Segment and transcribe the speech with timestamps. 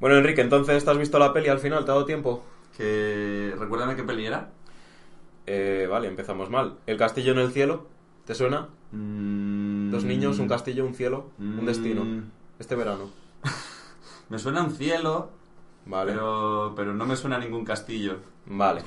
[0.00, 1.84] Bueno, Enrique, entonces, ¿te has visto la peli al final?
[1.84, 2.42] ¿Te ha dado tiempo?
[2.76, 3.54] Que...
[3.58, 4.50] Recuérdame qué peli era.
[5.46, 6.76] Eh, vale, empezamos mal.
[6.86, 7.86] El castillo en el cielo,
[8.24, 8.68] ¿te suena?
[8.92, 11.66] Mm, Dos niños, un castillo, un cielo, un Mm.
[11.66, 12.06] destino.
[12.58, 13.10] Este verano.
[14.30, 15.30] Me suena un cielo,
[15.86, 16.12] Vale.
[16.12, 18.18] pero, pero no me suena a ningún castillo.
[18.46, 18.82] Vale.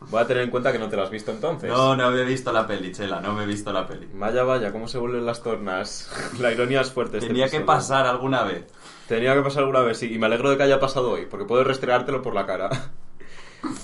[0.00, 1.70] Voy a tener en cuenta que no te lo has visto entonces.
[1.70, 4.08] No, no me he visto la peli, Chela, no me he visto la peli.
[4.14, 6.10] Vaya, vaya, cómo se vuelven las tornas.
[6.40, 7.16] La ironía es fuerte.
[7.16, 7.66] este Tenía que episodio.
[7.66, 8.66] pasar alguna vez.
[9.08, 10.12] Tenía que pasar alguna vez, sí.
[10.12, 12.68] Y me alegro de que haya pasado hoy, porque puedo restregártelo por la cara.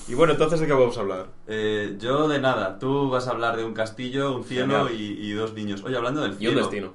[0.07, 1.27] Y bueno, entonces, ¿de qué vamos a hablar?
[1.49, 5.33] Eh, yo de nada, tú vas a hablar de un castillo, un cielo y, y
[5.33, 5.83] dos niños.
[5.83, 6.61] Oye, hablando del Y un cielo.
[6.61, 6.95] destino.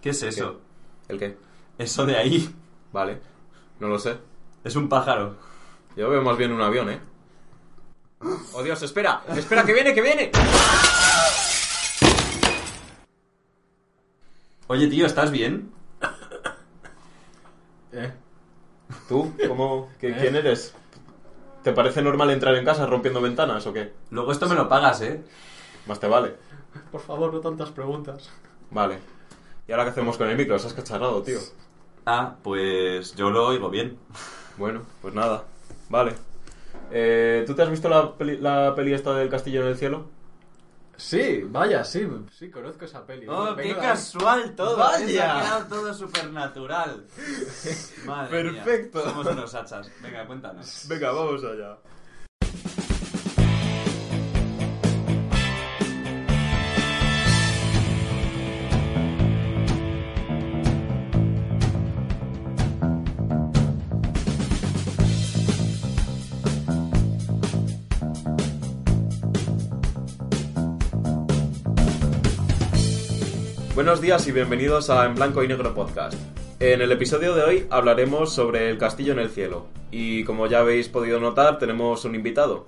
[0.00, 0.60] ¿Qué es eso?
[1.08, 1.36] ¿El qué?
[1.78, 2.52] Eso de ahí.
[2.92, 3.20] Vale.
[3.78, 4.16] No lo sé.
[4.64, 5.36] Es un pájaro.
[5.96, 7.00] Yo veo más bien un avión, ¿eh?
[8.54, 8.82] ¡Oh, Dios!
[8.82, 9.22] ¡Espera!
[9.36, 10.30] ¡Espera, que viene, que viene!
[14.66, 15.72] Oye, tío, ¿estás bien?
[17.92, 18.12] ¿Eh?
[19.08, 19.32] ¿Tú?
[19.48, 19.90] ¿Cómo?
[19.98, 20.16] ¿Qué- ¿Eh?
[20.20, 20.74] ¿Quién eres?
[21.64, 23.92] ¿Te parece normal entrar en casa rompiendo ventanas o qué?
[24.10, 25.22] Luego esto me lo pagas, ¿eh?
[25.86, 26.36] Más te vale.
[26.92, 28.30] Por favor, no tantas preguntas.
[28.70, 28.98] Vale.
[29.66, 30.56] ¿Y ahora qué hacemos con el micro?
[30.56, 31.38] ¿Os has cacharrado, tío?
[32.06, 33.98] Ah, pues yo lo oigo bien.
[34.56, 35.44] Bueno, pues nada.
[35.88, 36.14] Vale.
[36.90, 40.08] Eh, ¿Tú te has visto la peli, la peli esta del castillo en el cielo?
[40.96, 43.26] Sí, vaya, sí, sí, conozco esa peli.
[43.26, 44.76] ¡Oh, qué casual todo!
[44.76, 45.06] ¡Vaya!
[45.06, 47.06] Se ha quedado todo supernatural.
[48.04, 49.02] Madre mía, Perfecto.
[49.02, 49.90] Somos unos hachas.
[50.02, 50.84] Venga, cuéntanos.
[50.88, 51.78] Venga, vamos allá.
[73.90, 76.16] Buenos días y bienvenidos a En Blanco y Negro Podcast.
[76.60, 79.66] En el episodio de hoy hablaremos sobre el castillo en el cielo.
[79.90, 82.66] Y como ya habéis podido notar, tenemos un invitado.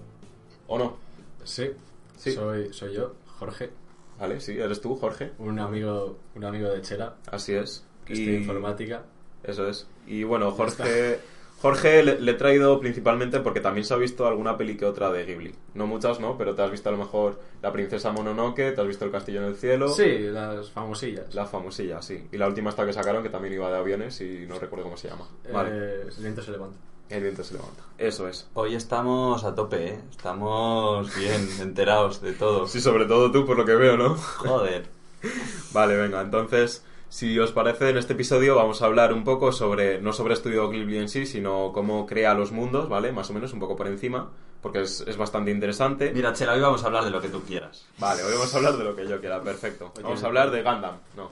[0.66, 0.96] ¿O no?
[1.44, 1.70] Sí,
[2.16, 2.32] Sí.
[2.32, 3.70] Soy, soy yo, Jorge,
[4.18, 5.30] Vale, sí, eres tú, Jorge.
[5.38, 7.84] un amigo, un amigo de Chela, Así es.
[8.04, 9.04] que estudia informática.
[9.44, 9.86] Eso es.
[10.08, 11.20] Y bueno, Jorge,
[11.62, 15.12] Jorge le, le he traído principalmente porque también se ha visto alguna peli que otra
[15.12, 15.54] de Ghibli.
[15.74, 16.36] No muchas, ¿no?
[16.36, 19.42] Pero te has visto a lo mejor La princesa Mononoke, te has visto El castillo
[19.42, 19.88] en el cielo.
[19.88, 21.32] Sí, las famosillas.
[21.36, 22.26] La famosilla, sí.
[22.32, 24.96] Y la última esta que sacaron que también iba de aviones y no recuerdo cómo
[24.96, 25.28] se llama.
[25.52, 25.70] Vale.
[25.72, 26.76] Eh, el viento se levanta.
[27.08, 27.84] El viento se levanta.
[27.96, 28.48] Eso es.
[28.54, 30.00] Hoy estamos a tope, ¿eh?
[30.10, 32.66] Estamos bien enterados de todo.
[32.66, 34.16] Sí, sobre todo tú, por lo que veo, ¿no?
[34.16, 34.86] Joder.
[35.72, 40.00] Vale, venga, entonces, si os parece, en este episodio vamos a hablar un poco sobre,
[40.00, 43.12] no sobre Estudio Ghibli en sí, sino cómo crea los mundos, ¿vale?
[43.12, 44.30] Más o menos, un poco por encima,
[44.62, 46.10] porque es, es bastante interesante.
[46.14, 47.86] Mira, Chela, hoy vamos a hablar de lo que tú quieras.
[47.98, 49.92] Vale, hoy vamos a hablar de lo que yo quiera, perfecto.
[49.94, 51.30] Oye, Vamos a hablar de Gundam, no.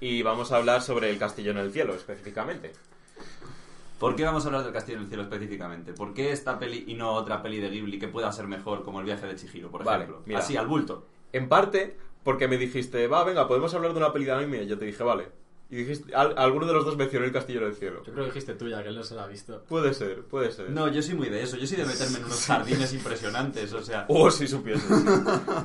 [0.00, 2.72] Y vamos a hablar sobre el castillo en el cielo, específicamente.
[3.98, 5.92] ¿Por qué vamos a hablar del Castillo en el Cielo específicamente?
[5.92, 9.00] ¿Por qué esta peli y no otra peli de Ghibli que pueda ser mejor, como
[9.00, 10.22] El viaje de Chihiro, por Vale, ejemplo?
[10.24, 10.38] mira.
[10.38, 11.04] Así, al bulto.
[11.32, 14.66] En parte, porque me dijiste, va, venga, podemos hablar de una peli de anime, y
[14.66, 15.28] yo te dije, vale.
[15.70, 18.02] Y dijiste, al- alguno de los dos mencionó el castillo en el cielo.
[18.04, 19.64] Yo creo que dijiste tuya, que él no se la ha visto.
[19.66, 20.68] Puede ser, puede ser.
[20.68, 21.56] No, yo soy muy de eso.
[21.56, 24.04] Yo soy de meterme en unos jardines impresionantes, o sea...
[24.08, 24.90] Oh, si supieses.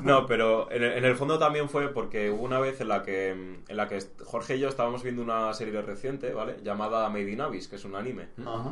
[0.04, 3.04] No, pero en el, en el fondo también fue porque hubo una vez en la
[3.04, 6.58] que en la que Jorge y yo estábamos viendo una serie reciente, ¿vale?
[6.64, 8.30] Llamada Made in Abyss, que es un anime.
[8.46, 8.72] Ajá.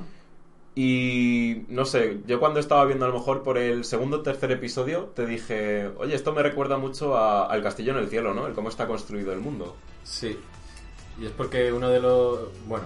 [0.73, 4.51] Y no sé, yo cuando estaba viendo a lo mejor por el segundo o tercer
[4.51, 8.47] episodio te dije, oye, esto me recuerda mucho a- al castillo en el cielo, ¿no?
[8.47, 9.75] El cómo está construido el mundo.
[10.05, 10.39] Sí.
[11.19, 12.39] Y es porque uno de los.
[12.67, 12.85] Bueno,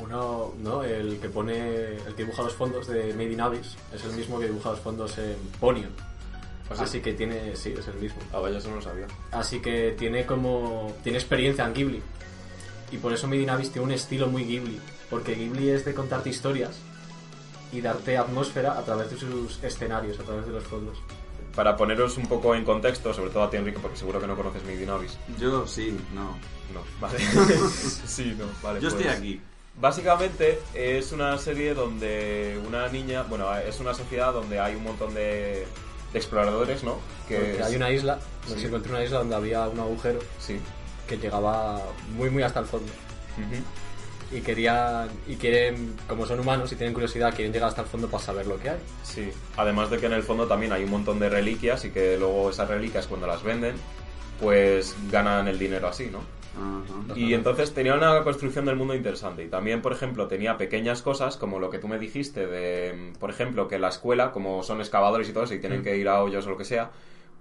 [0.00, 0.82] uno, ¿no?
[0.82, 1.96] El que pone.
[2.06, 4.80] El que dibuja los fondos de Made in Abyss es el mismo que dibuja los
[4.80, 5.90] fondos en Ponion.
[6.70, 6.82] ¿Ah, sí?
[6.84, 7.54] Así que tiene.
[7.54, 8.18] Sí, es el mismo.
[8.32, 9.06] Ah, vaya, eso no lo sabía.
[9.30, 10.90] Así que tiene como.
[11.02, 12.02] Tiene experiencia en Ghibli.
[12.92, 14.80] Y por eso Made in Abyss tiene un estilo muy Ghibli.
[15.10, 16.80] Porque Ghibli es de contarte historias
[17.74, 20.98] y darte atmósfera a través de sus escenarios, a través de los fondos.
[21.54, 24.36] Para poneros un poco en contexto, sobre todo a ti Enrique, porque seguro que no
[24.36, 25.18] conoces Made in Abyss.
[25.38, 26.36] Yo sí, no.
[26.72, 27.18] No, vale.
[28.06, 28.80] sí, no, vale.
[28.80, 29.40] Yo pues- estoy aquí.
[29.76, 35.12] Básicamente es una serie donde una niña, bueno, es una sociedad donde hay un montón
[35.14, 35.66] de,
[36.12, 36.98] de exploradores, ¿no?
[37.22, 38.60] Porque es- hay una isla, Sí.
[38.60, 40.60] se encontró una isla donde había un agujero Sí.
[41.08, 41.80] que llegaba
[42.16, 42.90] muy muy hasta el fondo.
[43.36, 43.62] Ujú.
[44.34, 48.08] Y querían, y quieren, como son humanos y tienen curiosidad, quieren llegar hasta el fondo
[48.08, 48.78] para saber lo que hay.
[49.04, 49.30] Sí.
[49.56, 52.50] Además de que en el fondo también hay un montón de reliquias y que luego
[52.50, 53.76] esas reliquias cuando las venden,
[54.40, 56.18] pues ganan el dinero así, ¿no?
[56.56, 57.18] Ajá.
[57.18, 59.44] Y entonces tenía una construcción del mundo interesante.
[59.44, 63.30] Y también, por ejemplo, tenía pequeñas cosas, como lo que tú me dijiste de, por
[63.30, 66.22] ejemplo, que la escuela, como son excavadores y todo eso, y tienen que ir a
[66.22, 66.90] hoyos o lo que sea,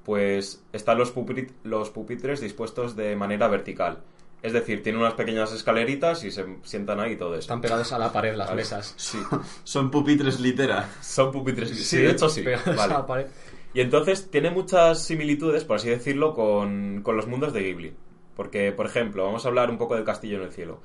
[0.06, 4.00] pues están los, pupit- los pupitres dispuestos de manera vertical.
[4.44, 7.40] Es decir, tiene unas pequeñas escaleritas y se sientan ahí y todo eso.
[7.40, 8.62] Están pegadas a la pared las Vale.
[8.62, 8.94] mesas.
[8.98, 9.18] Sí,
[9.63, 10.90] Son pupitres litera.
[11.01, 11.69] son pupitres.
[11.72, 12.42] Sí, de hecho sí.
[12.44, 12.94] Pegadas Vale.
[12.94, 13.28] a la pared.
[13.74, 17.94] Y entonces tiene muchas similitudes, por así decirlo, con, con los mundos de Ghibli.
[18.36, 20.81] Porque, por ejemplo, vamos a hablar un poco del Castillo en el Cielo.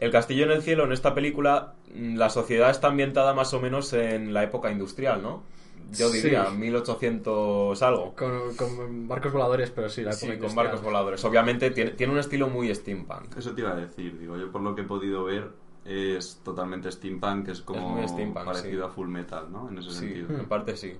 [0.00, 3.92] El Castillo en el Cielo, en esta película, la sociedad está ambientada más o menos
[3.92, 5.42] en la época industrial, ¿no?
[5.90, 6.20] Yo Sí.
[6.20, 8.14] diría 1800 algo.
[8.14, 11.24] Con, con barcos voladores, pero sí, la Sí, con barcos voladores.
[11.24, 13.36] Obviamente tiene, tiene un estilo muy steampunk.
[13.36, 15.50] Eso te iba a decir, digo, yo por lo que he podido ver
[15.84, 18.90] es totalmente steampunk, es como Es muy steampunk, parecido sí.
[18.90, 19.68] a Full Metal, ¿no?
[19.70, 20.28] En ese Sí, sentido.
[20.38, 20.94] en parte sí.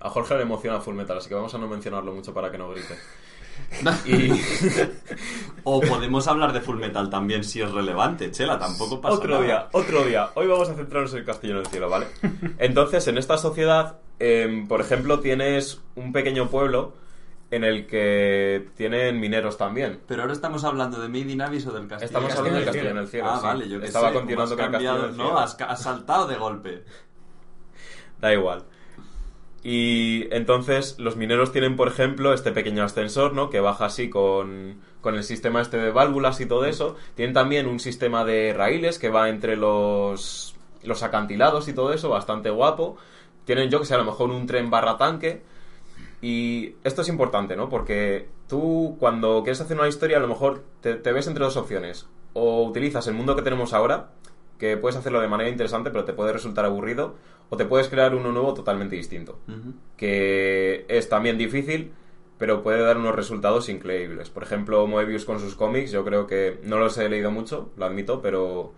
[0.00, 2.58] A Jorge le emociona Full Metal, así que vamos a no mencionarlo mucho para que
[2.58, 2.94] no grite.
[4.06, 4.30] Y
[5.68, 9.42] O podemos hablar de Full Metal también si es relevante, Chela, tampoco pasa otro nada.
[9.44, 10.30] día, otro día.
[10.34, 12.06] Hoy vamos a centrarnos en el Castillo en el Cielo, ¿vale?
[12.58, 16.94] Entonces, en esta sociedad, em, por ejemplo, tienes un pequeño pueblo
[17.50, 20.00] en el que tienen mineros también.
[20.06, 22.06] Pero ahora estamos hablando de Made in Abyss o del Castillo.
[22.06, 23.26] Estamos Castillo hablando del en el Castillo en el Cielo.
[23.28, 23.46] Ah, sí.
[23.46, 25.30] vale, yo que Estaba sé, continuando con has el Castillo en cambiado- el Cielo.
[25.32, 26.84] No, has, has saltado de golpe.
[28.20, 28.64] Da igual.
[29.68, 33.50] Y entonces los mineros tienen, por ejemplo, este pequeño ascensor, ¿no?
[33.50, 36.94] Que baja así con, con el sistema este de válvulas y todo eso.
[37.16, 40.54] Tienen también un sistema de raíles que va entre los,
[40.84, 42.96] los acantilados y todo eso, bastante guapo.
[43.44, 45.42] Tienen, yo que sé, a lo mejor un tren barra tanque.
[46.22, 47.68] Y esto es importante, ¿no?
[47.68, 51.56] Porque tú cuando quieres hacer una historia a lo mejor te, te ves entre dos
[51.56, 52.06] opciones.
[52.34, 54.10] O utilizas el mundo que tenemos ahora,
[54.58, 57.16] que puedes hacerlo de manera interesante, pero te puede resultar aburrido,
[57.50, 59.38] o te puedes crear uno nuevo totalmente distinto,
[59.96, 61.92] que es también difícil,
[62.38, 64.30] pero puede dar unos resultados increíbles.
[64.30, 67.86] Por ejemplo, Moebius con sus cómics, yo creo que no los he leído mucho, lo
[67.86, 68.72] admito, pero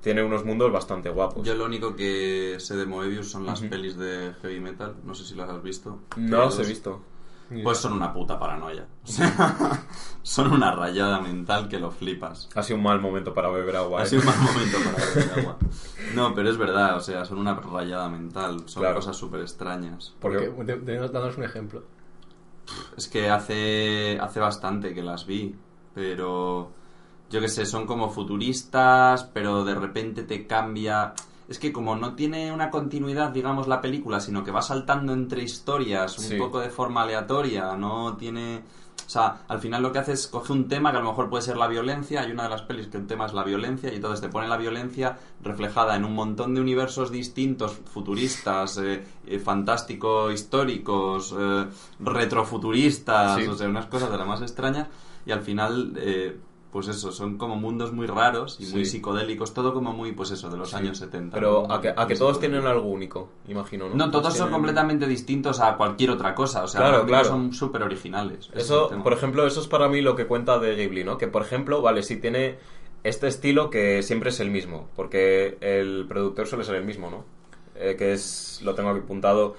[0.00, 1.46] tiene unos mundos bastante guapos.
[1.46, 5.24] Yo lo único que sé de Moebius son las pelis de heavy metal, no sé
[5.24, 6.00] si las has visto.
[6.16, 7.02] No los he visto.
[7.62, 8.86] Pues son una puta paranoia.
[9.04, 9.86] O sea,
[10.22, 12.48] son una rayada mental que lo flipas.
[12.56, 14.00] Ha sido un mal momento para beber agua.
[14.00, 14.06] Ha ¿eh?
[14.06, 15.56] sido un mal momento para beber agua.
[16.14, 18.96] No, pero es verdad, o sea, son una rayada mental, son Claro.
[18.96, 20.14] cosas súper extrañas.
[20.20, 21.84] Porque, de, de- danos un ejemplo.
[22.96, 25.54] Es que hace, hace bastante que las vi,
[25.94, 26.72] pero
[27.30, 31.14] yo qué sé, son como futuristas, pero de repente te cambia...
[31.48, 35.42] Es que como no tiene una continuidad, digamos, la película, sino que va saltando entre
[35.42, 36.36] historias un Sí.
[36.36, 38.62] poco de forma aleatoria, no tiene...
[39.06, 41.28] O sea, al final lo que hace es coge un tema que a lo mejor
[41.30, 43.92] puede ser la violencia, hay una de las pelis que el tema es la violencia,
[43.92, 49.04] y entonces te pone la violencia reflejada en un montón de universos distintos, futuristas, eh,
[49.28, 51.66] eh, fantástico históricos, eh,
[52.00, 53.46] retrofuturistas, Sí.
[53.46, 54.88] o sea, unas cosas de las más extrañas,
[55.24, 56.36] y al final, eh,
[56.76, 58.90] pues eso, son como mundos muy raros y muy Sí.
[58.90, 60.76] psicodélicos, todo como muy, pues eso, de los Sí.
[60.76, 61.34] años 70.
[61.34, 63.94] Pero a que, a que todos tienen algo único, imagino, ¿no?
[63.94, 66.64] No, todos son completamente distintos a cualquier otra cosa.
[66.64, 67.24] O sea, Claro, claro.
[67.24, 68.50] son súper originales.
[68.52, 71.16] Eso, por ejemplo, eso es para mí lo que cuenta de Ghibli, ¿no?
[71.16, 72.58] Que, por ejemplo, vale, sí tiene
[73.04, 77.24] este estilo que siempre es el mismo, porque el productor suele ser el mismo, ¿no?
[77.74, 79.54] Eh, que es, lo tengo aquí apuntado,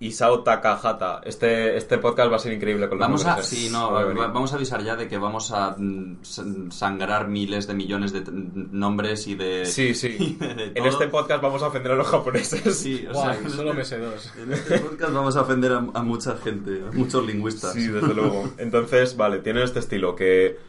[0.00, 1.20] Isao Takahata.
[1.24, 4.04] Este, este podcast va a ser increíble con los Vamos a, sí, no, Va a
[4.04, 4.22] venir.
[4.22, 8.12] va- vamos a avisar ya de que vamos a mm, san- sangrar miles de millones
[8.12, 9.66] de t- nombres y de...
[9.66, 10.16] Sí, sí.
[10.20, 12.78] y de- de En este podcast vamos a ofender a los japoneses.
[12.78, 14.32] Sí, o Guay, sea, en solo este- me sé dos.
[14.36, 17.72] En este podcast vamos a ofender a, a mucha gente, a muchos lingüistas.
[17.72, 18.52] Sí, desde luego.
[18.58, 20.67] Entonces, vale, tiene este estilo que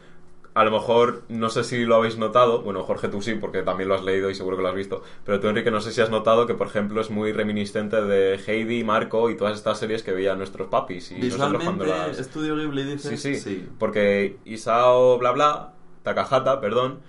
[0.52, 3.88] a lo mejor, no sé si lo habéis notado, bueno, Jorge tú sí, porque también
[3.88, 6.00] lo has leído y seguro que lo has visto, pero tú, Enrique, no sé si
[6.00, 10.02] has notado que, por ejemplo, es muy reminiscente de Heidi, Marco y todas estas series
[10.02, 11.12] que veían nuestros papis.
[11.12, 12.18] Y nosotros cuando Visualmente, las...
[12.18, 13.16] Estudio Ghibli dice...
[13.16, 17.00] Sí, sí, porque Isao bla bla, Takahata, perdón,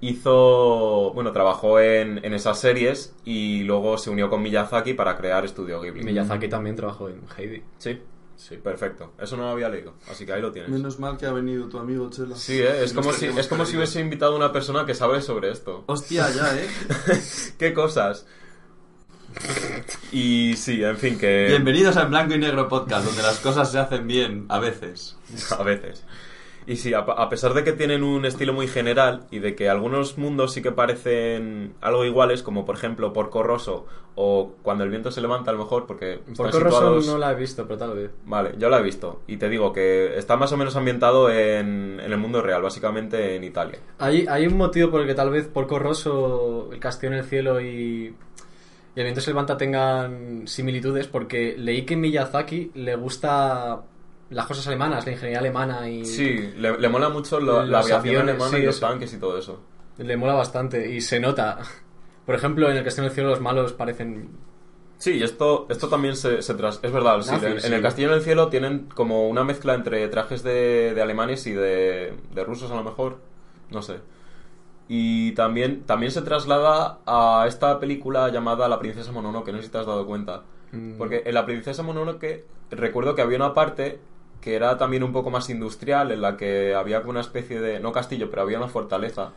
[0.00, 5.46] hizo, bueno, trabajó en, en esas series y luego se unió con Miyazaki para crear
[5.48, 6.02] Studio Ghibli.
[6.02, 7.62] Miyazaki también trabajó en Heidi.
[7.78, 8.00] Sí,
[8.36, 9.12] sí, perfecto.
[9.18, 10.70] Eso no lo había leído, así que ahí lo tienes.
[10.70, 12.36] Menos mal que ha venido tu amigo Chela.
[12.36, 12.84] Sí, ¿eh?
[12.84, 15.84] es, como si, es como si hubiese invitado a una persona que sabe sobre esto.
[15.86, 16.68] Hostia, ya, ¿eh?
[17.58, 18.26] ¿Qué cosas?
[20.12, 21.46] Y sí, en fin, que...
[21.48, 25.16] Bienvenidos a En Blanco y Negro Podcast, donde las cosas se hacen bien, a veces.
[25.58, 26.04] A veces.
[26.66, 29.68] Y sí, a, a pesar de que tienen un estilo muy general y de que
[29.68, 33.86] algunos mundos sí que parecen algo iguales, como por ejemplo Porco Rosso
[34.18, 37.34] o Cuando el viento se levanta, a lo mejor, porque Porco Rosso no la he
[37.34, 38.10] visto, pero tal vez.
[38.24, 39.20] Vale, yo la he visto.
[39.26, 43.36] Y te digo que está más o menos ambientado en, en el mundo real, básicamente
[43.36, 43.78] en Italia.
[43.98, 47.24] Hay, hay un motivo por el que tal vez Porco Rosso, El Castillo en el
[47.26, 47.66] Cielo y,
[48.94, 53.82] y El Viento se levanta tengan similitudes, porque leí que Miyazaki le gusta
[54.30, 58.22] las cosas alemanas, la ingeniería alemana y Sí, le, le mola mucho lo- la aviación
[58.28, 58.86] alemana sí, y los eso.
[58.86, 59.60] tanques y todo eso.
[59.98, 61.58] le mola bastante y se nota.
[62.26, 64.30] Por ejemplo, en El Castillo en el Cielo los malos parecen...
[64.98, 66.80] Sí, y esto, esto también se, se tras...
[66.82, 67.66] Es verdad, sí, Nazis, en, sí.
[67.68, 71.46] en el Castillo en el Cielo tienen como una mezcla entre trajes de, de alemanes
[71.46, 73.18] y de, de rusos a lo mejor.
[73.70, 73.96] no sé.
[74.88, 79.70] Y también, también se traslada a esta película llamada La princesa Mononoke, no sé si
[79.70, 80.42] te has dado cuenta.
[80.72, 80.96] Mm.
[80.96, 83.98] Porque en La princesa Mononoke recuerdo que había una parte
[84.46, 87.80] que era también un poco más industrial, en la que había como una especie de,
[87.80, 89.32] no castillo, pero había una fortaleza.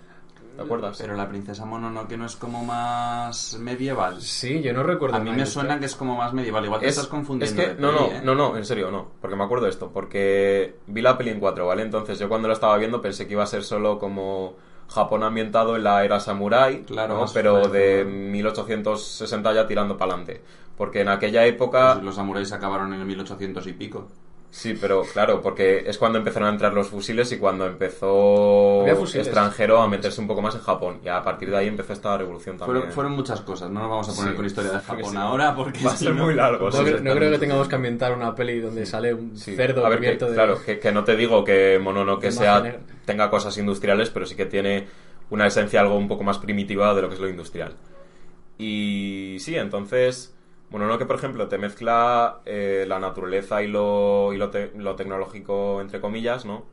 [0.56, 1.00] ¿Te acuerdas?
[1.02, 4.22] Pero la princesa Mononoke no es como más medieval.
[4.22, 5.16] Sí, yo no recuerdo.
[5.16, 6.64] A mí me suena que es como más medieval.
[6.64, 7.60] Igual te Es- estás confundiendo.
[7.60, 8.22] Es que, de no, no, ¿eh?
[8.24, 9.08] no, no, en serio, no.
[9.20, 9.90] Porque me acuerdo de esto.
[9.92, 11.82] Porque vi la peli en 4, ¿vale?
[11.82, 14.58] Entonces yo cuando la estaba viendo pensé que iba a ser solo como
[14.90, 17.26] Japón ambientado en la era samurái, Claro, ¿no?
[17.34, 18.12] pero parecido, de ¿no?
[18.12, 20.44] 1860 ya tirando para adelante.
[20.78, 21.94] Porque en aquella época...
[21.94, 24.08] Pues los samuráis acabaron en el 1800 y pico.
[24.52, 29.80] Sí, pero claro, porque es cuando empezaron a entrar los fusiles y cuando empezó extranjero
[29.80, 31.00] a meterse un poco más en Japón.
[31.04, 32.78] Y a partir de ahí empezó esta revolución también.
[32.78, 33.70] Fueron, fueron muchas cosas.
[33.70, 35.18] No nos vamos a poner Sí, con historia de Japón sí.
[35.18, 38.34] ahora porque Va a ser muy largo, No, sí, creo que tengamos que ambientar una
[38.34, 40.34] peli donde sale un cerdo A ver, que, de.
[40.34, 44.48] claro, que, que no te digo que Mononoke sea, tenga cosas industriales, pero sí que
[44.48, 44.88] tiene
[45.30, 47.76] una esencia algo un poco más primitiva de lo que es lo industrial.
[48.58, 50.36] Y sí, entonces,
[50.70, 55.82] Mononoke, por ejemplo, te mezcla eh, la naturaleza y lo, y lo, te- lo tecnológico,
[55.82, 56.66] entre comillas, ¿no?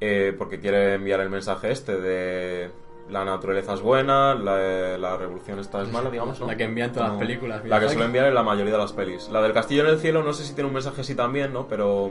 [0.00, 2.70] Eh, porque quiere enviar el mensaje este de
[3.10, 6.46] la naturaleza es buena, la, la revolución esta es mala, digamos, ¿no?
[6.46, 8.92] La que envían todas las películas, La que suele enviar en la mayoría de las
[8.92, 9.28] pelis.
[9.30, 11.68] La del castillo en el cielo no sé si tiene un mensaje así también, ¿no?
[11.68, 12.10] Pero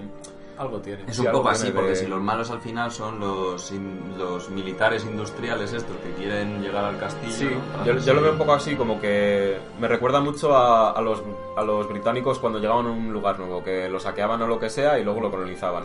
[0.61, 1.03] Algo tiene.
[1.07, 4.49] Es un poco así, porque de- si los malos al final son los, in- los
[4.49, 7.31] militares industriales estos que quieren llegar al castillo.
[7.33, 7.85] Sí, ¿no?
[7.85, 11.23] Yo, yo lo veo un poco así, como que me recuerda mucho a, a los,
[11.57, 14.69] a los británicos cuando llegaban a un lugar nuevo, que lo saqueaban o lo que
[14.69, 15.83] sea y luego lo colonizaban.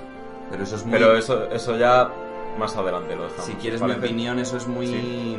[0.51, 0.93] Pero eso es muy...
[0.99, 2.11] Pero eso, eso ya
[2.59, 3.45] más adelante lo dejamos.
[3.47, 4.87] Si quieres mi opinión, eso es muy...
[4.87, 5.37] Sí.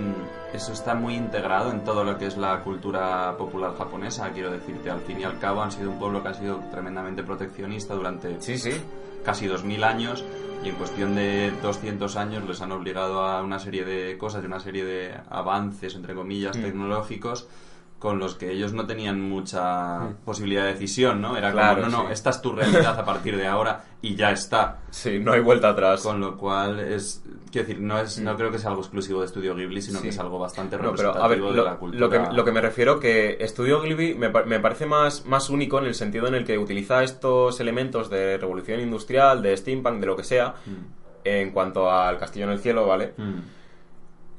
[0.54, 4.90] Eso está muy integrado en todo lo que es la cultura popular japonesa, quiero decirte.
[4.90, 8.40] Al fin y al cabo han sido un pueblo que ha sido tremendamente proteccionista durante
[8.42, 8.72] Sí, sí.
[9.26, 10.24] casi 2000 años
[10.64, 14.48] y en cuestión de 200 años les han obligado a una serie de cosas y
[14.48, 16.62] una serie de avances, entre comillas, Mm.
[16.62, 17.48] tecnológicos
[18.00, 21.36] con los que ellos no tenían mucha posibilidad de decisión, ¿no?
[21.36, 21.52] Era.
[21.52, 22.14] Claro, como, no, no, sí.
[22.14, 24.80] esta es tu realidad a partir de ahora y ya está.
[24.92, 26.04] Sí, no hay vuelta atrás.
[26.04, 29.26] Con lo cual es, quiero decir, no es, no creo que sea algo exclusivo de
[29.26, 29.98] Estudio Ghibli, sino.
[29.98, 30.04] Sí.
[30.04, 32.00] que es algo bastante No, pero representativo a ver, de la cultura.
[32.00, 35.80] lo que, lo que me refiero que Estudio Ghibli me, me parece más, más único
[35.80, 40.06] en el sentido en el que utiliza estos elementos de revolución industrial, de steampunk, de
[40.06, 40.54] lo que sea,
[41.24, 43.14] en cuanto al Castillo en el Cielo, ¿vale?
[43.18, 43.57] Mm.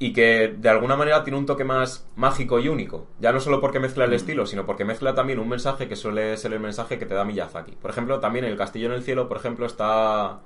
[0.01, 3.05] Y que de alguna manera tiene un toque más mágico y único.
[3.19, 6.37] Ya no solo porque mezcla el estilo, sino porque mezcla también un mensaje que suele
[6.37, 7.73] ser el mensaje que te da Miyazaki.
[7.73, 10.39] Por ejemplo, también El Castillo en el Cielo, por ejemplo, está,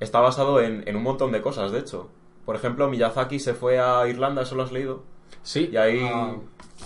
[0.00, 2.10] está basado en, en un montón de cosas, de hecho.
[2.44, 5.02] Por ejemplo, Miyazaki se fue a Irlanda, ¿eso lo has leído?
[5.42, 6.34] Sí, Y ahí- a-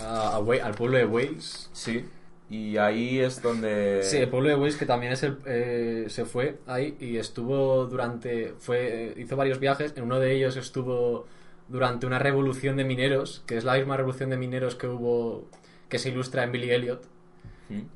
[0.01, 1.69] a- a Wa- al pueblo de Wales.
[1.73, 2.05] Sí.
[2.49, 4.01] Y ahí es donde...
[4.03, 7.85] Sí, el pueblo de Wales que también es el, eh, se fue ahí y estuvo
[7.85, 9.93] durante fue eh, hizo varios viajes.
[9.97, 11.27] En uno de ellos estuvo
[11.69, 15.47] durante una revolución de mineros, que es la misma revolución de mineros que hubo
[15.87, 17.01] que se ilustra en Billy Elliot.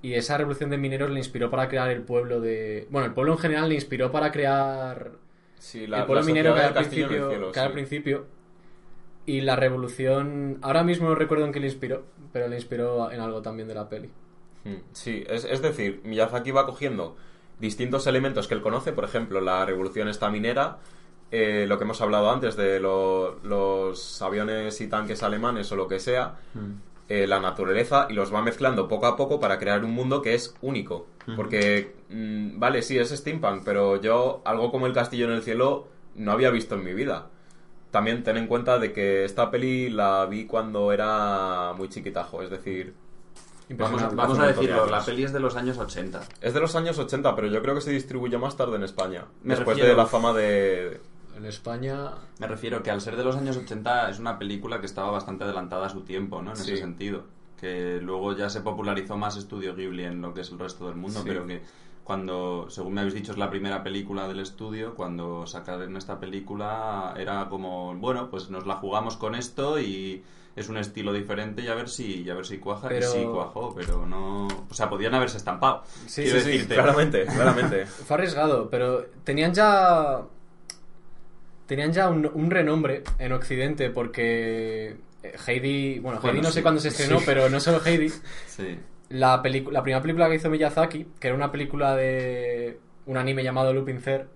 [0.04, 3.34] Y esa revolución de mineros le inspiró para crear el pueblo de bueno, el pueblo
[3.34, 5.14] en general le inspiró para crear
[5.58, 8.26] Sí, la- el pueblo la minero que al principio, Cielo, que al principio
[9.26, 13.20] y la revolución ahora mismo no recuerdo en qué le inspiró, pero le inspiró en
[13.20, 14.12] algo también de la peli.
[14.92, 17.16] Sí, es, es decir, Miyazaki va cogiendo
[17.60, 20.78] distintos elementos que él conoce, por ejemplo, la revolución esta minera,
[21.36, 25.88] eh, lo que hemos hablado antes de lo- los aviones y tanques alemanes o lo
[25.88, 26.36] que sea,
[27.10, 30.36] eh, la naturaleza, y los va mezclando poco a poco para crear un mundo que
[30.36, 31.08] es único.
[31.36, 35.88] Porque, mm, vale, sí, es steampunk, pero yo algo como el castillo en el cielo
[36.16, 37.28] no había visto en mi vida.
[37.90, 42.50] También ten en cuenta de que esta peli la vi cuando era muy chiquitajo, es
[42.52, 42.94] decir,
[43.70, 46.22] Vamos, a- vamos a decirlo, la peli es de los años 80.
[46.42, 49.26] Es de los años 80, pero yo creo que se distribuyó más tarde en España.
[49.42, 51.00] Me después refiero- de la fama de...
[51.38, 54.86] En España Me refiero que al ser de los años 80 es una película que
[54.86, 56.52] estaba bastante adelantada a su tiempo, ¿no?
[56.52, 56.72] En Sí.
[56.74, 57.24] ese sentido.
[57.60, 60.96] Que luego ya se popularizó más Estudio Ghibli en lo que es el resto del
[60.96, 61.26] mundo, Sí.
[61.28, 61.62] pero que
[62.04, 67.14] cuando, según me habéis dicho, es la primera película del estudio, cuando sacaron esta película
[67.18, 70.22] era como, bueno, pues nos la jugamos con esto y
[70.58, 72.90] es un estilo diferente y a ver si, y a ver si cuaja.
[72.90, 74.48] Pero- Y sí cuajó, pero no...
[74.70, 75.84] O sea, podían haberse estampado.
[76.06, 77.86] Sí, Sí, sí, claramente, claramente.
[77.86, 80.22] fue arriesgado, pero tenían ya
[81.66, 86.54] tenían ya un, un renombre en Occidente porque eh, Heidi, bueno, Bueno, Heidi no sí,
[86.56, 87.26] sé cuándo se estrenó, sí.
[87.26, 88.10] pero no solo Heidi,
[88.48, 88.78] Sí.
[89.10, 93.74] la la primera película que hizo Miyazaki, que era una película de un anime llamado
[93.74, 94.28] Lupin Third,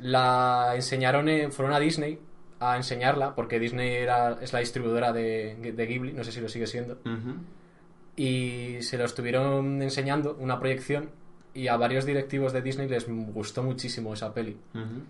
[0.00, 2.18] la enseñaron, en- fueron a Disney
[2.60, 6.48] a enseñarla, porque Disney era, es la distribuidora de, de Ghibli, no sé si lo
[6.48, 7.34] sigue siendo, Ujú.
[8.16, 11.10] y se lo estuvieron enseñando, una proyección,
[11.52, 14.56] y a varios directivos de Disney les gustó muchísimo esa peli.
[14.74, 15.02] Ujú.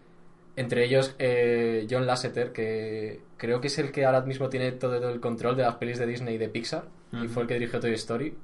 [0.57, 5.11] Entre ellos eh, John Lasseter, que creo que es el que ahora mismo tiene todo
[5.11, 7.79] el control de las pelis de Disney y de Pixar, y fue el que dirigió
[7.79, 8.35] Toy Story.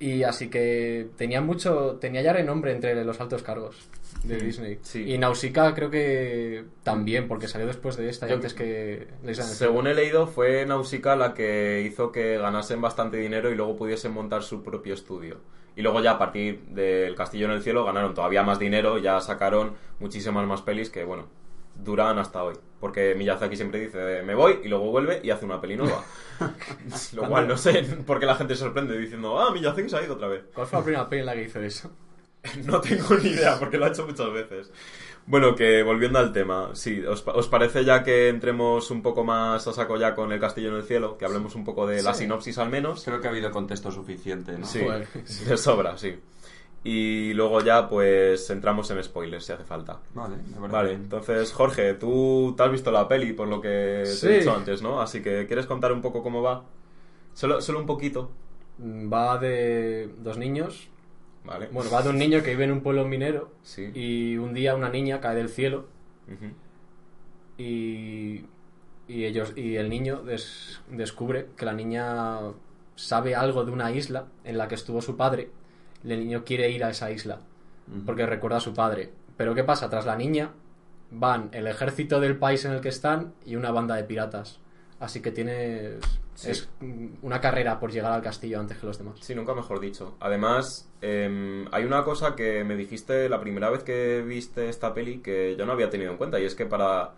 [0.00, 3.88] Y así que tenía mucho, tenía ya renombre entre los altos cargos
[4.22, 4.78] de Disney.
[4.82, 5.10] sí.
[5.12, 9.88] Y Nausicaa creo que también, porque salió después de esta y Yo- antes que Según
[9.88, 14.44] he leído, fue Nausicaa la que hizo que ganasen bastante dinero y luego pudiesen montar
[14.44, 15.38] su propio estudio.
[15.78, 19.20] Y luego ya a partir del Castillo en el Cielo ganaron todavía más dinero, ya
[19.20, 21.28] sacaron muchísimas más pelis que, bueno,
[21.76, 22.56] duran hasta hoy.
[22.80, 26.02] Porque Miyazaki siempre dice, me voy, y luego vuelve y hace una peli nueva.
[27.12, 30.02] Lo cual no sé por qué la gente se sorprende diciendo, ah, Miyazaki se ha
[30.02, 30.42] ido otra vez.
[30.52, 31.92] ¿Cuál fue la primera peli en la que hizo eso?
[32.64, 34.72] No tengo ni idea, porque lo ha hecho muchas veces.
[35.28, 39.24] Bueno, que volviendo al tema, sí, ¿os, pa- os parece ya que entremos un poco
[39.24, 41.18] más a saco ya con el Castillo en el Cielo?
[41.18, 43.04] Que hablemos un poco de la sinopsis al menos.
[43.04, 44.64] Creo que ha habido contexto suficiente, ¿no?
[44.66, 44.80] Sí,
[45.48, 46.16] de sobra, sí.
[46.82, 50.00] Y luego ya, pues, entramos en spoilers si hace falta.
[50.14, 54.04] Vale, me parece Vale, entonces, Jorge, tú te has visto la peli, por lo que
[54.20, 55.00] te he dicho antes, ¿no?
[55.00, 56.64] Así que, ¿quieres contar un poco cómo va?
[57.34, 58.30] Solo, solo un poquito,
[59.12, 60.88] Va de dos niños.
[61.44, 61.68] ¿Vale?
[61.72, 63.90] Bueno, va de un niño que vive en un pueblo minero Sí.
[63.94, 65.86] y un día una niña cae del cielo
[67.56, 68.44] y,
[69.08, 72.38] y ellos y el niño des- descubre que la niña
[72.96, 75.50] sabe algo de una isla en la que estuvo su padre.
[76.04, 77.40] y El niño quiere ir a esa isla
[78.04, 79.10] porque recuerda a su padre.
[79.36, 79.88] Pero ¿qué pasa?
[79.88, 80.50] Tras la niña
[81.10, 84.60] van el ejército del país en el que están y una banda de piratas.
[85.00, 86.00] Así que tienes
[86.34, 86.50] Sí.
[86.50, 86.68] es
[87.22, 89.16] una carrera por llegar al castillo antes que los demás.
[89.20, 90.14] Sí, nunca mejor dicho.
[90.20, 95.18] Además, em, hay una cosa que me dijiste la primera vez que viste esta peli
[95.18, 97.10] que yo no había tenido en cuenta y es que para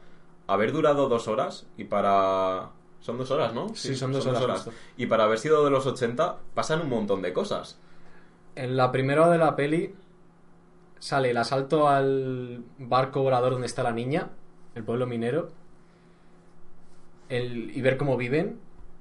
[0.46, 2.70] haber durado dos horas y para...
[3.00, 3.75] Son dos horas, ¿no?
[3.75, 4.68] Sí, son dos horas.
[4.96, 7.78] Y para haber sido de los 80 pasan un montón de cosas.
[8.56, 9.94] En la primera de la peli
[10.99, 14.30] sale el asalto al barco volador donde está la niña,
[14.75, 15.50] el pueblo minero,
[17.30, 18.58] el, y ver cómo viven,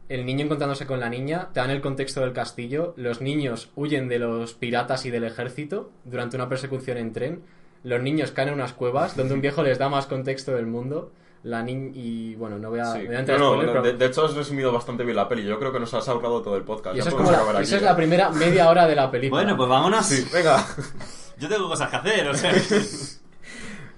[0.08, 4.08] el niño encontrándose con la niña, te dan el contexto del castillo, los niños huyen
[4.08, 7.44] de los piratas y del ejército durante una persecución en tren,
[7.84, 11.12] los niños caen en unas cuevas donde un viejo les da más contexto del mundo,
[11.44, 13.06] la niña y bueno, no voy a, Sí.
[13.06, 15.16] voy a entrar en No, no, spoiler, de, pero- de hecho has resumido bastante bien
[15.16, 15.46] la peli.
[15.46, 16.96] Yo creo que nos has ahorrado todo el podcast.
[16.96, 19.44] y Ya eso es, como la- esa es la primera media hora de la película.
[19.44, 20.06] Bueno, pues vámonos.
[20.06, 20.66] Sí, venga.
[21.38, 22.52] Yo tengo cosas que hacer, o sea.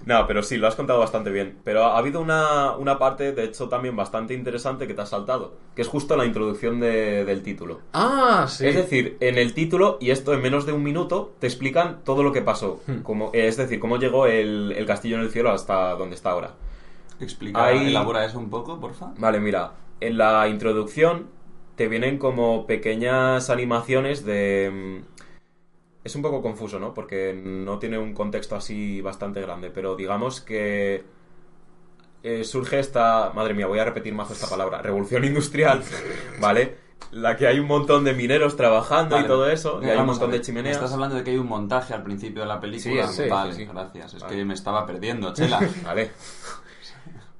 [0.06, 1.58] No, pero sí, lo has contado bastante bien.
[1.64, 5.54] Pero ha habido una, una parte, de hecho, también bastante interesante que te has saltado,
[5.76, 7.80] que es justo la introducción de- del título.
[7.92, 8.66] Ah, sí.
[8.66, 12.22] Es decir, en el título, y esto en menos de un minuto, te explican todo
[12.22, 12.80] lo que pasó.
[12.86, 13.02] Hmm.
[13.02, 16.30] Como, eh, es decir, cómo llegó el, el castillo en el cielo hasta donde está
[16.30, 16.54] ahora.
[17.20, 19.12] Explica, Ahí- elabora eso un poco, porfa.
[19.18, 21.28] Vale, mira, en la introducción
[21.76, 25.02] te vienen como pequeñas animaciones de...
[26.04, 26.92] Es un poco confuso, ¿no?
[26.92, 31.04] Porque no tiene un contexto así bastante grande, pero digamos que
[32.22, 33.30] eh, surge esta...
[33.34, 34.82] Madre mía, voy a repetir más esta palabra.
[34.82, 35.82] Revolución industrial,
[36.40, 36.76] ¿vale?
[37.10, 39.26] La que hay un montón de mineros trabajando Vale.
[39.26, 40.76] y todo eso, y hay un montón de chimeneas.
[40.76, 43.06] Estás hablando de que hay un montaje al principio de la película.
[43.08, 43.64] Sí, sí, vale, sí.
[43.66, 44.14] gracias.
[44.14, 44.36] Es Vale.
[44.36, 45.60] que me estaba perdiendo, Chela.
[45.84, 46.12] Vale.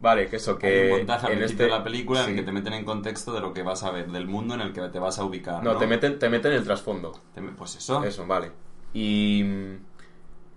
[0.02, 1.72] Vale, que eso, Hay que un montaje al en principio este...
[1.72, 2.30] de la película en sí.
[2.32, 4.60] el que te meten en contexto de lo que vas a ver, del mundo en
[4.60, 5.62] el que te vas a ubicar.
[5.62, 7.12] No, No, te meten, te meten el trasfondo.
[7.56, 8.02] Pues eso.
[8.04, 8.50] Eso, vale.
[8.92, 9.44] Y...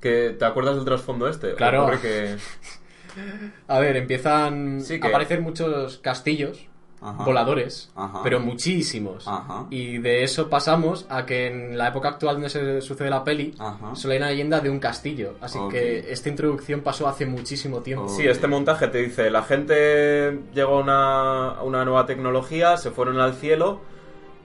[0.02, 1.54] ¿que, ¿Te acuerdas del trasfondo este?
[1.54, 1.90] Claro.
[2.02, 2.36] Que...
[3.68, 6.68] A ver, empiezan Sí, que- a aparecer muchos castillos
[7.06, 7.24] Ajá.
[7.24, 8.22] voladores, Ajá.
[8.24, 9.28] pero muchísimos.
[9.28, 9.66] Ajá.
[9.70, 13.54] Y de eso pasamos a que en la época actual donde se sucede la peli,
[13.60, 13.96] Ajá.
[13.96, 15.36] solo hay una leyenda de un castillo.
[15.42, 18.10] Así que esta introducción pasó hace muchísimo tiempo.
[18.10, 22.92] Sí, este montaje te dice, la gente llegó a una, a una nueva tecnología, se
[22.92, 23.82] fueron al cielo,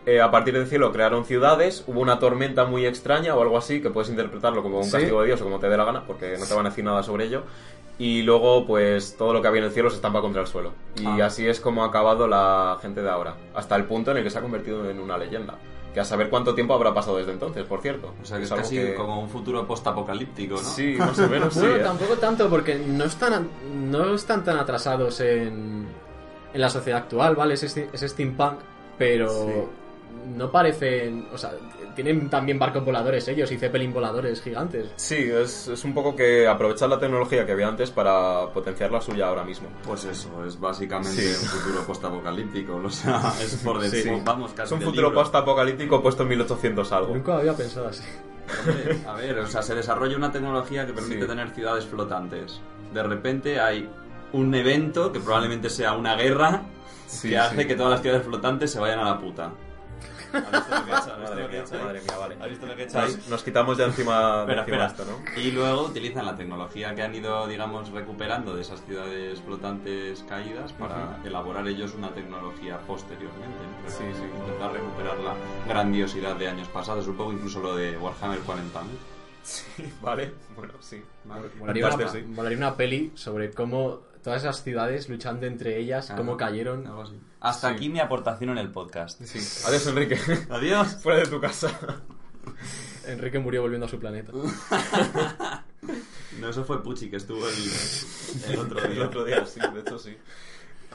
[0.07, 3.83] eh, a partir del cielo crearon ciudades, hubo una tormenta muy extraña o algo así,
[3.83, 4.93] que puedes interpretarlo como un Sí.
[4.93, 6.85] castigo de Dios o como te dé la gana, porque no te van a decir
[6.85, 7.43] nada sobre ello.
[8.01, 10.73] Y luego, pues, todo lo que había en el cielo se estampa contra el suelo.
[10.97, 11.27] Y Ah.
[11.27, 14.31] así es como ha acabado la gente de ahora, hasta el punto en el que
[14.31, 15.57] se ha convertido en una leyenda.
[15.93, 18.15] Que a saber cuánto tiempo habrá pasado desde entonces, por cierto.
[18.23, 20.61] O sea, que es casi como un futuro post-apocalíptico, ¿no?
[20.61, 21.61] Sí, más o menos sí.
[21.61, 21.81] Bueno, ¿eh?
[21.81, 23.49] tampoco tanto porque no están,
[23.91, 25.87] no están tan atrasados en,
[26.55, 27.53] en la sociedad actual, ¿vale?
[27.55, 27.63] Es,
[27.95, 28.61] steampunk,
[28.97, 29.53] pero Sí.
[30.27, 31.27] No parecen...
[31.33, 31.53] O sea,
[31.95, 34.91] tienen también barcos voladores ellos y zeppelin voladores gigantes.
[34.97, 39.01] Sí, es, es un poco que aprovechar la tecnología que había antes para potenciar la
[39.01, 39.69] suya ahora mismo.
[39.85, 41.45] Pues eso, es básicamente Sí.
[41.45, 42.77] un futuro post-apocalíptico.
[42.77, 44.23] O sea, es por decir, Sí.
[44.25, 47.15] vamos, casi Es un futuro post-apocalíptico puesto en 1800 algo.
[47.15, 48.05] Nunca había pensado así.
[49.07, 51.27] A ver, o sea, se desarrolla una tecnología que permite Sí.
[51.27, 52.61] tener ciudades flotantes.
[52.93, 53.89] De repente hay
[54.33, 56.63] un evento que probablemente sea una guerra
[57.07, 57.67] Sí, que hace sí.
[57.67, 59.51] que todas las ciudades flotantes se vayan a la puta.
[60.33, 61.83] Madre lo que he mía, hecho ahí?
[61.85, 62.37] madre mía, vale.
[62.41, 63.13] ¿Has visto lo que he hecho ahí?
[63.17, 64.87] Nos, nos quitamos ya encima, de Espera, encima espera.
[64.87, 65.41] esto, ¿no?
[65.41, 70.73] Y luego utilizan la tecnología que han ido, digamos, recuperando de esas ciudades flotantes caídas
[70.73, 73.59] para elaborar ellos una tecnología posteriormente.
[73.85, 73.91] ¿no?
[73.91, 74.23] Sí, sí.
[74.39, 75.35] Intentar recuperar la
[75.69, 78.57] grandiosidad de años pasados, un poco incluso lo de Warhammer 40.000.
[79.43, 80.35] Sí, vale.
[80.55, 81.03] Bueno, sí.
[81.59, 82.21] Molaría una, sí.
[82.23, 86.87] molaría una peli sobre cómo todas esas ciudades luchando entre ellas, Claro, cómo cayeron.
[86.87, 87.19] algo así.
[87.41, 87.75] Hasta Sí.
[87.75, 89.21] aquí mi aportación en el podcast.
[89.25, 89.39] Sí.
[89.67, 90.19] Adiós, Enrique.
[90.51, 90.97] Adiós.
[91.03, 91.71] Fuera de tu casa.
[93.07, 94.33] Enrique murió volviendo a su planeta.
[96.39, 99.05] No, eso fue Pucci que estuvo el, el otro El día.
[99.05, 100.17] otro día, sí, de hecho sí.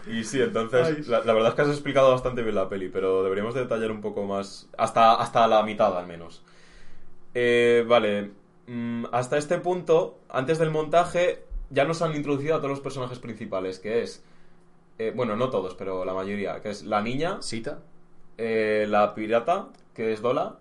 [0.07, 3.23] Y sí, entonces, la, la verdad es que has explicado bastante bien la peli, pero
[3.23, 6.43] deberíamos de detallar un poco más, hasta, hasta la mitad al menos.
[7.33, 8.31] Eh, vale,
[8.67, 13.19] mm, hasta este punto, antes del montaje, ya nos han introducido a todos los personajes
[13.19, 14.23] principales, que es,
[14.99, 17.79] eh, bueno, no todos, pero la mayoría, que es la niña, Sita.
[18.37, 20.57] eh, la pirata, que es Dola,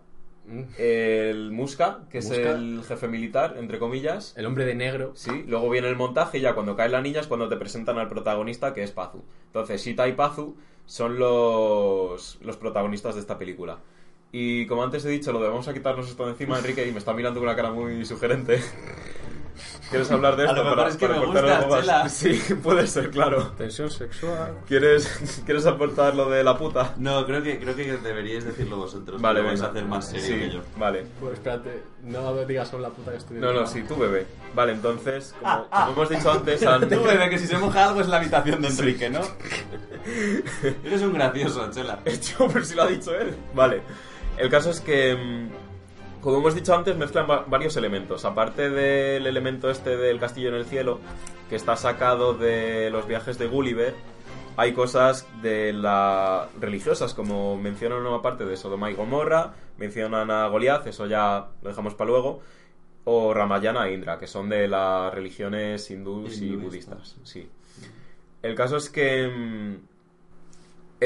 [0.47, 0.63] Mm.
[0.77, 5.13] el Muska, que es el jefe militar, entre comillas, El hombre de negro.
[5.15, 7.97] Sí, luego viene el montaje y ya cuando cae la niña es cuando te presentan
[7.99, 9.23] al protagonista que es Pazu.
[9.47, 13.79] Entonces, Sita y Pazu son los, los protagonistas de esta película.
[14.33, 16.93] Y como antes he dicho, lo de vamos a quitarnos esto de encima, Enrique, y
[16.93, 18.61] me está mirando con una cara muy sugerente.
[19.91, 20.63] ¿Quieres hablar de A esto?
[20.65, 21.81] lo mejor es que me gusta, algo más?
[21.81, 22.09] Chela.
[22.09, 23.53] Sí, puede ser, claro.
[23.57, 24.59] Tensión sexual.
[24.67, 26.95] ¿Quieres, ¿Quieres aportar lo de la puta?
[26.97, 29.21] No, creo que, creo que deberíais decirlo vosotros.
[29.21, 30.61] Vale, vais a hacer más serio Sí, que yo.
[30.77, 31.05] Vale.
[31.21, 34.27] Pues espérate, no digas solo la puta que estoy No, no, sí, tú bebé.
[34.55, 38.01] Vale, entonces, como, como hemos dicho antes, han- Tú, bebé, que si se moja algo
[38.01, 39.21] es la habitación de Enrique, ¿no?
[40.85, 42.01] Eres un gracioso, Chela.
[42.05, 43.35] Hecho, pero si lo ha dicho él.
[43.55, 43.83] Vale.
[44.37, 45.49] El caso es que, mm,
[46.25, 48.25] como hemos dicho antes, mezclan va- varios elementos.
[48.25, 50.99] Aparte del elemento este del castillo en el cielo,
[51.49, 53.95] que está sacado de los viajes de Gulliver,
[54.57, 60.47] hay cosas de la religiosas, como mencionan una parte de Sodoma y Gomorra, mencionan a
[60.49, 62.41] Goliath, eso ya lo dejamos para luego,
[63.05, 67.17] o Ramayana e Indra, que son de las religiones hindús y budistas.
[67.25, 67.49] Sí.
[68.43, 69.75] El caso es que mm,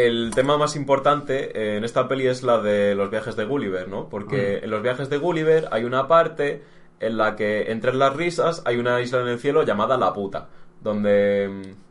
[0.07, 3.89] el tema más importante eh, en esta peli es la de los viajes de Gulliver,
[3.89, 4.09] ¿no?
[4.09, 6.63] Porque en los viajes de Gulliver hay una parte
[7.01, 10.49] en la que entre las risas hay una isla en el cielo llamada La Puta,
[10.81, 11.88] donde mm,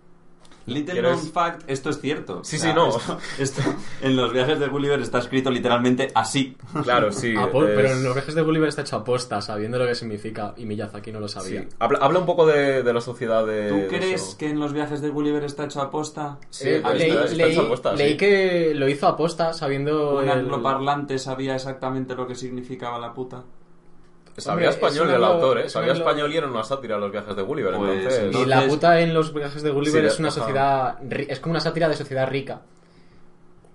[0.68, 2.44] Little ¿Quieres- known fact, esto es cierto.
[2.44, 2.90] Sí, sí, no.
[2.98, 3.62] Esto, esto-
[4.02, 6.56] en los viajes de Gulliver está escrito literalmente así.
[6.84, 9.80] claro, sí, Ah, por- es- Pero en los viajes de Gulliver está hecho aposta, sabiendo
[9.80, 11.62] lo que significa, y Miyazaki no lo sabía.
[11.62, 11.68] sí.
[11.80, 14.38] Habla, habla un poco de, de la sociedad de ¿Tú de crees eso.
[14.38, 16.38] que en los viajes de Gulliver está hecho aposta?
[16.50, 18.04] Sí, Eh, leí, está leí- hecho aposta, sí.
[18.04, 20.18] leí que lo hizo aposta, sabiendo.
[20.18, 23.44] ¿Un el- angloparlante sabía exactamente lo que significaba la puta?
[24.38, 25.70] Sabía Hombre, español el lo- autor, ¿eh?
[25.70, 28.22] Sabía lo- español y era una sátira a los viajes de Gulliver, Pues, entonces...
[28.22, 30.40] Y Entonces- la puta en los viajes de Gulliver Sí, es una ajá.
[30.40, 31.00] sociedad.
[31.02, 32.62] ri- Es como una sátira de sociedad rica,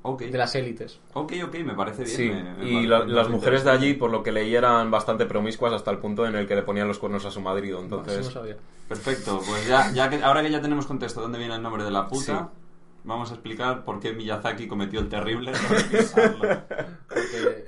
[0.02, 0.22] Ok.
[0.22, 1.00] de las élites.
[1.14, 2.16] Ok, ok, me parece bien.
[2.16, 4.54] Sí, me- me y parece- la- me las mujeres de allí, por lo que leí,
[4.54, 7.40] eran bastante promiscuas hasta el punto en el que le ponían los cuernos a su
[7.40, 7.78] marido.
[7.78, 8.56] Eso Entonces, no sabía.
[8.88, 11.82] Perfecto, pues ya, ya que, ahora que ya tenemos contexto de dónde viene el nombre
[11.84, 12.61] de la puta, Sí.
[13.04, 16.38] Vamos a explicar por qué Miyazaki cometió el terrible error de pisarlo.
[17.08, 17.64] Porque-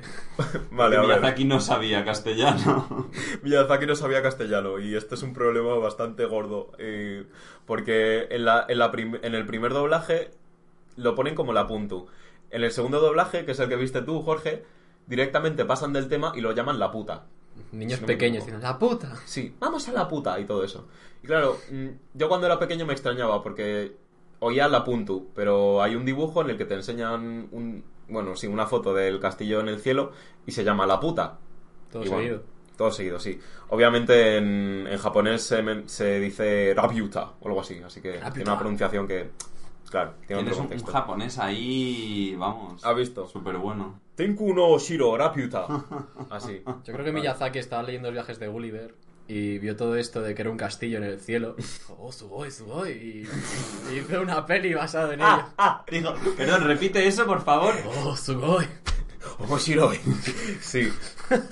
[0.71, 1.21] vale, a Porque ver.
[1.21, 3.11] Miyazaki no sabía castellano.
[3.43, 6.73] Miyazaki no sabía castellano y este es un problema bastante gordo.
[6.79, 7.27] eh,
[7.67, 10.31] porque en, la, en, la prim- en el primer doblaje
[10.97, 12.07] lo ponen como la puntu.
[12.51, 14.65] En el segundo doblaje, que es el que viste tú, Jorge,
[15.07, 17.25] directamente pasan del tema y lo llaman la puta.
[17.73, 19.15] Niños Si no me pequeños dicen, la puta.
[19.25, 20.89] Sí, vamos a la puta y todo eso.
[21.23, 23.97] Y claro, mm, yo cuando era pequeño me extrañaba porque
[24.41, 28.47] oía la puntu, pero hay un dibujo en el que te enseñan un, bueno, sí,
[28.47, 30.13] una foto del castillo en el cielo
[30.47, 31.39] y se llama la puta.
[31.91, 32.43] Todo seguido.
[32.77, 33.39] todo seguido, sí.
[33.69, 38.33] Obviamente en, en japonés se, se dice rabiuta o algo así, así que Rabiuta.
[38.33, 39.31] tiene una pronunciación que,
[39.91, 42.85] claro, tiene Tienes un, un japonés ahí, vamos.
[42.85, 43.27] ¿Ha visto?
[43.29, 44.01] Súper bueno.
[44.17, 45.67] Tenku no shiro rabiuta.
[46.31, 46.63] Así.
[46.65, 48.95] Yo creo que Miyazaki estaba leyendo los viajes de Gulliver
[49.27, 51.55] y vio todo esto de que era un castillo en el cielo.
[51.57, 52.93] Dijo, oh, sugoi, sugoi.
[52.93, 53.29] Y,
[53.93, 55.45] y hizo una peli basada en ello.
[55.59, 57.75] Ah, digo, perdón, repite eso, por favor.
[58.05, 58.67] Oh, sugoi.
[59.39, 59.99] Ojo shiroi.
[60.61, 60.93] Sí.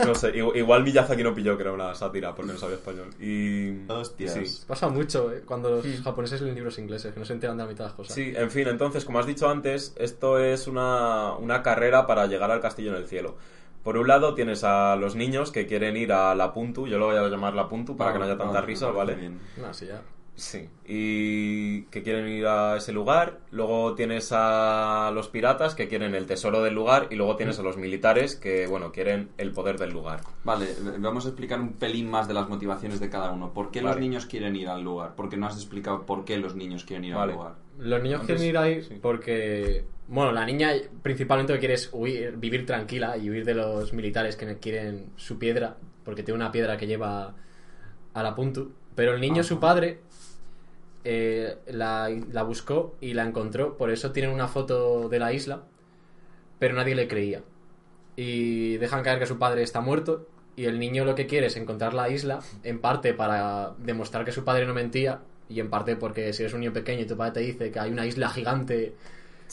[0.04, 3.10] No sé, igual, Miyazaki no pilló que era una sátira porque no sabía español.
[3.18, 3.90] Y.
[3.90, 4.34] Hostias.
[4.34, 4.64] Sí.
[4.66, 7.68] Pasa mucho eh, cuando los japoneses leen libros ingleses, que no se enteran de la
[7.68, 8.14] mitad de las cosas.
[8.14, 12.50] Sí, en fin, entonces, como has dicho antes, esto es una, una carrera para llegar
[12.50, 13.36] al castillo en el cielo.
[13.82, 17.06] Por un lado tienes a los niños que quieren ir a la Puntu, yo lo
[17.06, 19.14] voy a llamar la Puntu para que no haya tanta risa, ¿vale?
[19.14, 19.40] bien.
[19.56, 20.02] No, sí, ya.
[20.34, 23.40] Sí, y que quieren ir a ese lugar.
[23.50, 27.08] Luego tienes a los piratas que quieren el tesoro del lugar.
[27.10, 30.20] Y luego tienes a los militares que, bueno, quieren el poder del lugar.
[30.44, 30.68] Vale,
[30.98, 33.52] vamos a explicar un pelín más de las motivaciones de cada uno.
[33.52, 35.14] ¿Por qué los niños quieren ir al lugar?
[35.16, 37.32] Porque no has explicado por qué los niños quieren ir Vale.
[37.32, 37.54] al lugar.
[37.78, 38.98] Los niños Antes, quieren ir ahí sí.
[39.00, 43.54] porque, bueno, la niña principalmente lo que quiere es huir, vivir tranquila y huir de
[43.54, 47.34] los militares que quieren su piedra, porque tiene una piedra que lleva
[48.14, 48.72] a la puntu.
[48.94, 49.44] Pero el niño, Ajá.
[49.44, 50.00] su padre,
[51.04, 55.64] eh, la, la buscó y la encontró, por eso tienen una foto de la isla,
[56.58, 57.42] pero nadie le creía.
[58.16, 61.56] Y dejan caer que su padre está muerto y el niño lo que quiere es
[61.56, 65.96] encontrar la isla, en parte para demostrar que su padre no mentía y en parte
[65.96, 68.28] porque si eres un niño pequeño y tu padre te dice que hay una isla
[68.30, 68.94] gigante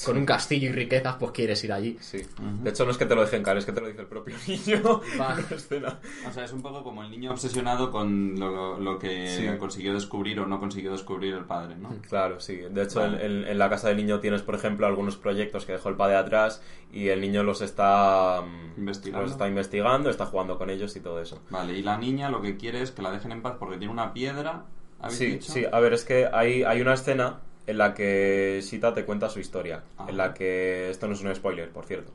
[0.06, 1.98] con un castillo y riquezas, pues quieres ir allí.
[2.00, 2.22] Sí.
[2.62, 4.08] De hecho, no es que te lo dejen caer, es que te lo dice el
[4.08, 5.36] propio niño Va.
[5.38, 6.00] en la escena.
[6.28, 9.48] O sea, es un poco como el niño obsesionado con lo, lo que Sí.
[9.58, 11.90] consiguió descubrir o no consiguió descubrir el padre, ¿no?
[12.08, 12.56] Claro, sí.
[12.70, 13.26] De hecho, Vale.
[13.26, 16.62] en, la casa del niño tienes, por ejemplo, algunos proyectos que dejó el padre atrás
[16.92, 19.24] y el niño los está mm, Investigando.
[19.24, 21.42] Los está investigando, está jugando con ellos y todo eso.
[21.50, 23.92] Vale, y la niña lo que quiere es que la dejen en paz porque tiene
[23.92, 24.64] una piedra.
[25.02, 25.52] ¿Habéis Sí, dicho?
[25.52, 25.66] sí.
[25.72, 29.40] A ver, es que hay, hay una escena en la que Sita te cuenta su
[29.40, 29.84] historia.
[29.96, 30.10] Ajá.
[30.10, 30.90] En la que...
[30.90, 32.12] Esto no es un spoiler, por cierto.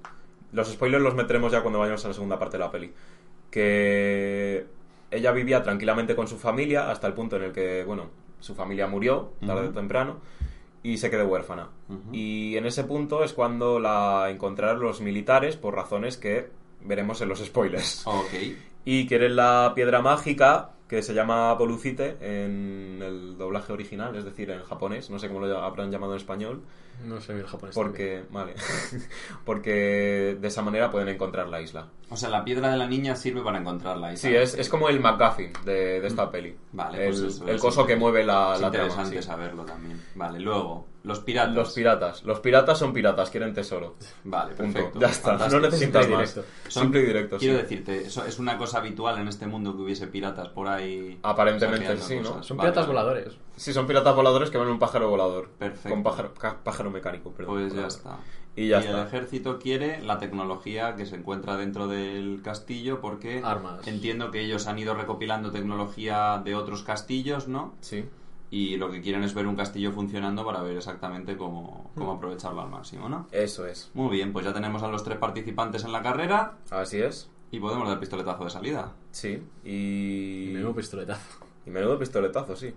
[0.50, 2.92] Los spoilers los meteremos ya cuando vayamos a la segunda parte de la peli.
[3.52, 4.66] Que
[5.12, 8.88] ella vivía tranquilamente con su familia hasta el punto en el que, bueno, su familia
[8.88, 10.18] murió, tarde o temprano,
[10.82, 11.68] y se quedó huérfana.
[12.10, 16.48] Y en ese punto es cuando la encontraron los militares por razones que
[16.80, 18.04] veremos en los spoilers.
[18.08, 18.34] Ok.
[18.84, 24.50] Y quieren la piedra mágica que se llama Polucite en el doblaje original, es decir,
[24.50, 26.62] en japonés, no sé cómo lo habrán llamado en español,
[27.04, 27.74] No sé el japonés.
[27.74, 27.92] también.
[27.92, 28.54] porque, vale,
[29.44, 31.88] porque de esa manera pueden encontrar la isla.
[32.10, 34.12] O sea, la piedra de la niña sirve para encontrarla.
[34.12, 34.36] y Sí, tal.
[34.42, 36.56] es, es como el McGuffin de, de esta peli.
[36.72, 38.86] Vale, el, pues eso, el es coso que mueve la, es la trama.
[38.88, 39.26] interesante sí.
[39.26, 40.00] saberlo también.
[40.14, 41.54] Vale, luego, los piratas.
[41.54, 42.24] Los piratas.
[42.24, 43.94] Los piratas son piratas, quieren tesoro.
[44.24, 44.72] Vale, Punto.
[44.72, 44.98] perfecto.
[44.98, 45.60] Ya está, fantástico.
[45.60, 46.34] no necesitas Simple y más.
[46.34, 46.52] directo.
[46.68, 47.62] Son- Simple y directo, Quiero sí.
[47.62, 51.18] decirte, eso es una cosa habitual en este mundo que hubiese piratas por ahí.
[51.22, 52.30] Aparentemente sí, ¿no?
[52.30, 52.46] cosas.
[52.46, 52.98] Son Vale, piratas vale.
[53.00, 53.34] voladores.
[53.56, 55.50] Sí, son piratas voladores que van en un pájaro volador.
[55.58, 55.90] Perfecto.
[55.90, 56.32] Con pájaro,
[56.64, 57.54] pájaro mecánico, perdón.
[57.54, 58.18] Pues ya está.
[58.56, 59.02] Y ya el está.
[59.04, 63.86] ejército quiere la tecnología que se encuentra dentro del castillo porque Armas.
[63.88, 67.74] entiendo que ellos han ido recopilando tecnología de otros castillos, ¿no?
[67.80, 68.04] Sí.
[68.50, 71.98] Y lo que quieren es ver un castillo funcionando para ver exactamente cómo, Hmm.
[71.98, 73.26] cómo aprovecharlo al máximo, ¿no?
[73.32, 73.90] Eso es.
[73.94, 77.28] Muy bien, pues ya tenemos a los tres participantes en la carrera Así es.
[77.50, 78.92] y podemos dar pistoletazo de salida.
[79.10, 79.42] Sí.
[79.64, 80.50] Y.
[80.50, 81.44] Y menudo pistoletazo.
[81.66, 82.72] Y menudo pistoletazo, sí.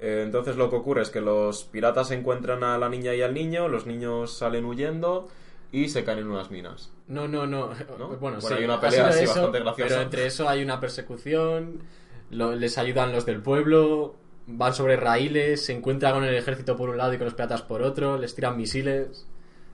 [0.00, 3.32] Eh, entonces lo que ocurre es que los piratas encuentran a la niña y al
[3.34, 5.28] niño, los niños salen huyendo
[5.70, 6.92] y se caen en unas minas.
[7.06, 7.68] No, no, no.
[7.68, 8.08] ¿No?
[8.08, 9.88] Bueno, Bueno, sí, hay una pelea así bastante graciosa.
[9.88, 11.80] Pero entre eso hay una persecución,
[12.30, 16.90] lo- les ayudan los del pueblo, van sobre raíles, se encuentran con el ejército por
[16.90, 19.26] un lado y con los piratas por otro, les tiran misiles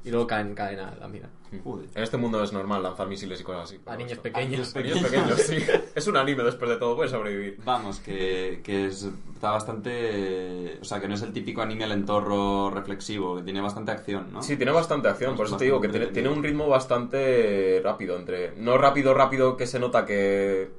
[0.04, 1.28] y luego caen, caen a la mina.
[1.64, 1.88] Joder.
[1.96, 3.80] En este mundo es normal lanzar misiles y cosas así.
[3.84, 4.74] A niños esto- pequeños.
[4.76, 5.56] A niños pequeños, sí.
[5.96, 7.58] Es un anime después de todo, puede sobrevivir.
[7.64, 10.78] Vamos, que, que es- está bastante...
[10.80, 14.32] O sea, que no es el típico anime al entorno reflexivo, que tiene bastante acción,
[14.32, 14.42] ¿no?
[14.42, 18.16] Sí, tiene bastante acción, por eso te digo que tiene, tiene un ritmo bastante rápido.
[18.16, 20.70] entre No rápido, rápido que se nota que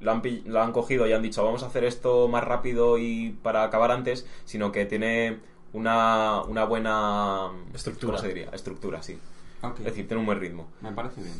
[0.00, 2.98] la han, pi- la han cogido y han dicho vamos a hacer esto más rápido
[2.98, 5.38] y para acabar antes, sino que tiene
[5.72, 8.12] una, una buena Estructura.
[8.16, 8.50] ¿Cómo se diría?
[8.50, 9.18] Estructura, sí.
[9.78, 10.68] Es decir, tiene un buen ritmo.
[10.80, 11.34] me parece bien.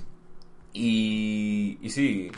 [0.73, 2.31] Y, y sí,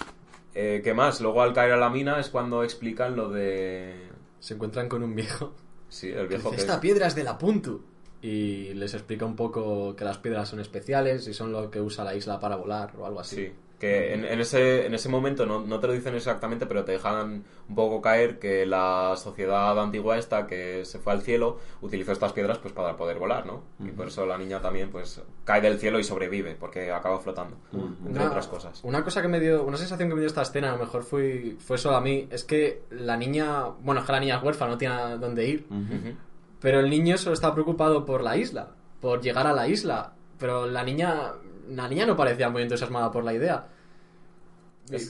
[0.54, 1.20] eh, ¿qué más?
[1.20, 4.08] Luego al caer a la mina es cuando explican lo de...
[4.40, 5.52] Se encuentran con un viejo.
[5.88, 6.60] Sí, el que viejo dice, que...
[6.60, 7.82] Esta piedra es de la Puntu.
[8.20, 12.04] Y les explica un poco que las piedras son especiales y son lo que usa
[12.04, 13.36] la isla para volar o algo así.
[13.36, 16.84] Sí, que en, en ese, en ese momento no, no te lo dicen exactamente, pero
[16.84, 21.58] te dejan un poco caer que la sociedad antigua esta que se fue al cielo
[21.80, 23.62] utilizó estas piedras pues para poder volar, ¿no?
[23.78, 27.56] Y por eso la niña también pues cae del cielo y sobrevive porque acaba flotando,
[27.72, 28.80] entre Una- otras cosas.
[28.82, 31.04] Una cosa que me dio, una sensación que me dio esta escena, a lo mejor
[31.04, 34.42] fue, fue solo a mí, es que la niña, bueno, es que la niña es
[34.42, 35.76] huérfana, no tiene dónde ir, Ujú.
[35.94, 36.16] Ujú.
[36.60, 40.66] pero el niño solo está preocupado por la isla, por llegar a la isla, pero
[40.66, 41.32] la niña,
[41.68, 43.68] la niña no parecía muy entusiasmada por la idea.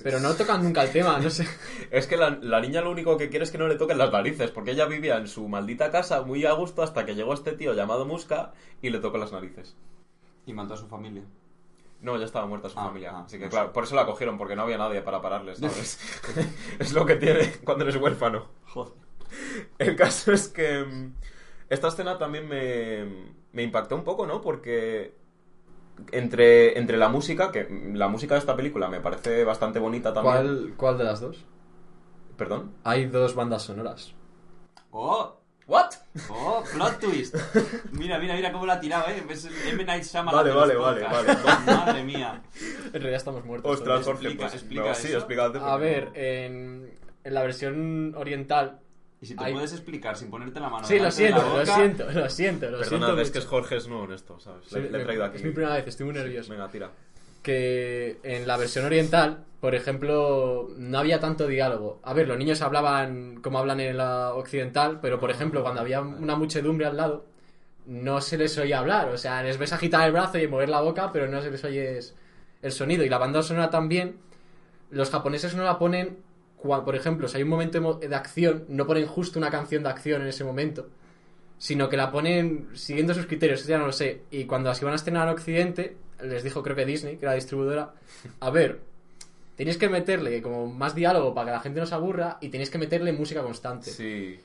[0.03, 1.47] Pero no tocan nunca el tema, no sé.
[1.93, 4.11] Es que la, la niña lo único que quiere es que no le toquen las
[4.11, 7.53] narices, porque ella vivía en su maldita casa muy a gusto hasta que llegó este
[7.53, 9.77] tío llamado Muska y le tocó las narices.
[10.47, 11.23] Y mató a su familia.
[12.01, 13.13] No, ya estaba muerta su Ah, familia.
[13.15, 13.73] ah, Así que, no claro, sé.
[13.75, 15.99] por eso la cogieron, porque no había nadie para pararles, ¿sabes?
[16.81, 18.49] es lo que tiene cuando eres huérfano.
[18.67, 18.95] Joder.
[19.79, 21.15] El caso es que mm,
[21.69, 23.05] esta escena también me,
[23.53, 24.41] me impactó un poco, ¿no?
[24.41, 25.15] Porque
[26.13, 30.35] entre, entre la música, que la música de esta película me parece bastante bonita también.
[30.37, 31.45] ¿Cuál, ¿Cuál de las dos?
[32.37, 32.73] Perdón.
[32.85, 34.15] Hay dos bandas sonoras.
[34.91, 35.35] ¡Oh!
[35.67, 35.91] ¿What?
[36.31, 36.63] ¡Oh!
[36.73, 37.37] ¡Plot twist!
[37.93, 39.23] Mira, mira, mira cómo la ha tirado, ¿eh?
[39.29, 39.85] Es el M.
[39.85, 41.37] Night Shyamalan Vale, vale, vale, vale.
[41.67, 42.41] Madre mía.
[42.87, 43.71] En realidad estamos muertos.
[43.71, 44.05] Ostras.
[44.05, 45.19] Jorge, explica- pues, explica no, sí, eso.
[45.19, 45.59] explícate.
[45.61, 46.13] A ver, no.
[46.15, 48.81] en, en la versión oriental.
[49.21, 51.57] Y si te puedes explicar sin ponerte la mano Sí, lo delante de la siento,
[51.59, 53.21] lo siento, lo siento, lo Perdona, siento.
[53.23, 53.51] es que mucho.
[53.51, 54.67] Jorge es nuevo en esto, ¿sabes?
[54.69, 55.37] Sí, le, le he traído aquí.
[55.39, 56.51] Es mi primera vez, estoy muy nervioso.
[56.53, 56.91] Venga, tira.
[57.43, 61.99] que en la versión oriental, por ejemplo, no había tanto diálogo.
[62.05, 66.01] A ver, los niños hablaban como hablan en la occidental, pero por ejemplo, cuando había
[66.01, 67.25] una muchedumbre al lado,
[67.87, 69.09] no se les oía hablar.
[69.09, 71.65] O sea, les ves agitar el brazo y mover la boca, pero no se les
[71.65, 71.99] oye
[72.63, 73.03] el sonido.
[73.05, 74.17] Y la banda sonora también,
[74.91, 76.19] los japoneses no la ponen,
[76.63, 79.89] cua- por ejemplo, si hay un momento de acción, no ponen justo una canción de
[79.89, 80.89] acción en ese momento,
[81.59, 84.23] sino que la ponen siguiendo sus criterios, ya no lo sé.
[84.31, 87.33] Y cuando las iban a estrenar en Occidente, les dijo creo que Disney, que era
[87.33, 87.93] la distribuidora,
[88.41, 88.81] a ver,
[89.57, 92.71] tenéis que meterle como más diálogo para que la gente no se aburra y tenéis
[92.71, 93.91] que meterle música constante.
[93.91, 94.39] Sí.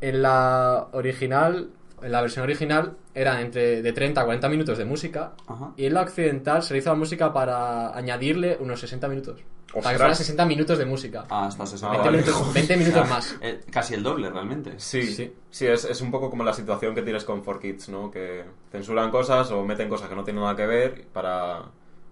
[0.00, 1.70] En la original,
[2.02, 5.72] en la versión original, eran entre de 30 a 40 minutos de música Ajá.
[5.76, 9.40] y en la occidental se le hizo la música para añadirle unos 60 minutos.
[9.72, 11.26] Para que fueran 60 minutos de música.
[11.30, 12.22] Ah, hasta 60 Ah, 20, vale.
[12.22, 13.36] minutos, 20 minutos más.
[13.42, 14.74] Eh, casi el doble, realmente.
[14.78, 15.32] Sí, Sí.
[15.50, 18.10] sí, es, es un poco como la situación que tienes con 4Kids, ¿no?
[18.10, 21.62] Que censuran cosas o meten cosas que no tienen nada que ver para...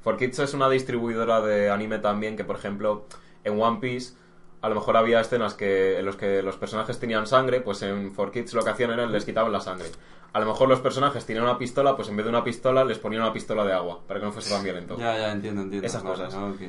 [0.04, 3.06] 4Kids es una distribuidora de anime también que, por ejemplo,
[3.44, 4.14] en One Piece
[4.60, 8.14] a lo mejor había escenas que, en los que los personajes tenían sangre, pues en
[8.14, 9.86] 4Kids lo que hacían era les quitaban la sangre.
[10.32, 12.98] A lo mejor los personajes tenían una pistola, pues en vez de una pistola les
[12.98, 14.96] ponían una pistola de agua, para que no fuese tan violento.
[14.98, 15.86] Ya, ya, entiendo, entiendo.
[15.86, 16.34] Esas Vale, cosas.
[16.34, 16.60] ok.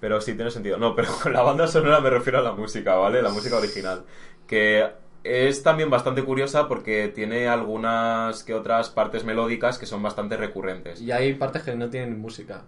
[0.00, 0.78] Pero sí tiene sentido.
[0.78, 3.22] No, pero con la banda sonora me refiero a la música, ¿vale?
[3.22, 4.04] La música original.
[4.46, 4.86] Que
[5.24, 11.00] es también bastante curiosa porque tiene algunas que otras partes melódicas que son bastante recurrentes.
[11.00, 12.62] Y hay partes que no tienen música.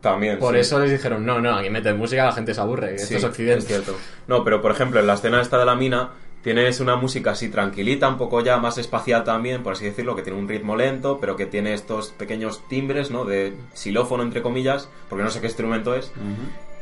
[0.00, 0.38] También.
[0.38, 0.60] Por sí.
[0.60, 3.24] eso les dijeron, no, no, aquí meten música, la gente se aburre, Sí, esto es
[3.24, 3.58] Occidente.
[3.60, 3.96] es cierto.
[4.26, 6.10] No, pero por ejemplo, en la escena esta de la mina
[6.44, 10.20] tienes una música así tranquilita, un poco ya más espacial también, por así decirlo, que
[10.20, 13.24] tiene un ritmo lento, pero que tiene estos pequeños timbres, ¿no?
[13.24, 16.12] De xilófono, entre comillas, porque no sé qué instrumento es.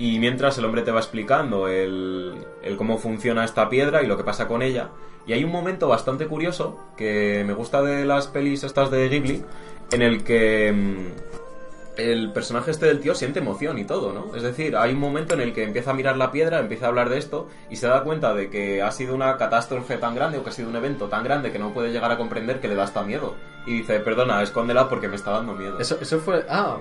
[0.00, 4.16] Y mientras el hombre te va explicando el, el cómo funciona esta piedra y lo
[4.16, 4.90] que pasa con ella.
[5.28, 9.44] Y hay un momento bastante curioso que me gusta de las pelis estas de Ghibli,
[9.92, 11.41] en el que mm,
[11.96, 14.34] el personaje este del tío siente emoción y todo, ¿no?
[14.34, 16.88] Es decir, hay un momento en el que empieza a mirar la piedra, empieza a
[16.88, 20.38] hablar de esto y se da cuenta de que ha sido una catástrofe tan grande
[20.38, 22.68] o que ha sido un evento tan grande que no puede llegar a comprender que
[22.68, 23.34] le da hasta miedo.
[23.66, 25.78] Y dice, perdona, escóndela porque me está dando miedo.
[25.78, 26.46] Eso, eso fue...
[26.48, 26.78] Ah,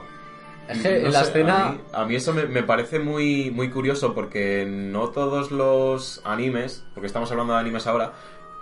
[0.67, 1.67] es que no en la sé, escena...
[1.67, 6.21] A mí, a mí eso me, me parece muy, muy curioso porque no todos los
[6.23, 8.13] animes, porque estamos hablando de animes ahora,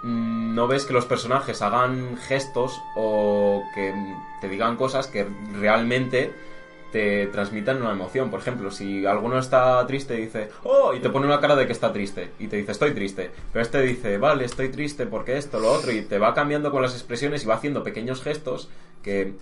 [0.03, 3.93] no ves que los personajes hagan gestos o que
[4.41, 5.27] te digan cosas que
[5.59, 6.31] realmente
[6.91, 8.29] te transmitan una emoción.
[8.29, 11.65] Por ejemplo, si alguno está triste y dice, oh, y te pone una cara de
[11.65, 15.37] que está triste, y te dice, estoy triste, pero este dice, vale, estoy triste porque
[15.37, 18.69] esto, lo otro, y te va cambiando con las expresiones y va haciendo pequeños gestos
[19.03, 19.33] que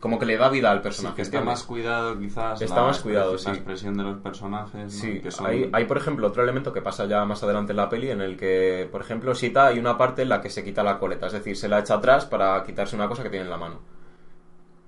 [0.00, 1.16] como que le da vida al Sí, personaje.
[1.16, 2.60] que está más cuidado quizás.
[2.60, 3.46] Está la más cuidado, sí.
[3.48, 4.82] La expresión de los personajes.
[4.84, 4.90] ¿no?
[4.90, 5.46] Sí, que son...
[5.46, 8.20] hay, hay, por ejemplo otro elemento que pasa ya más adelante en la peli en
[8.20, 11.26] el que, por ejemplo, Sita hay una parte en la que se quita la coleta,
[11.28, 13.80] es decir, se la echa atrás para quitarse una cosa que tiene en la mano.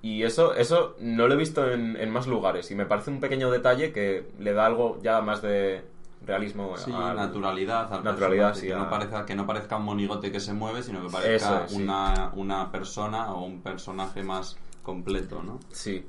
[0.01, 3.19] Y eso, eso no lo he visto en, en más lugares y me parece un
[3.21, 5.85] pequeño detalle que le da algo ya más de
[6.25, 7.93] realismo Sí, al- naturalidad.
[7.93, 11.03] al Naturalidad, sí, que, no parezca, que no parezca un monigote que se mueve, sino
[11.03, 11.83] que parezca Eso es, sí.
[11.83, 14.57] una, una persona o un personaje más
[14.93, 15.61] completo, ¿no?
[15.71, 16.07] Sí.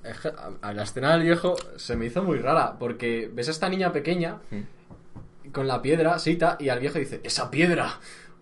[0.61, 3.67] A- a la escena del viejo se me hizo muy rara, porque ves a esta
[3.67, 4.37] niña pequeña
[5.51, 7.99] con la piedra, Sita, y al viejo dice, ¡esa piedra!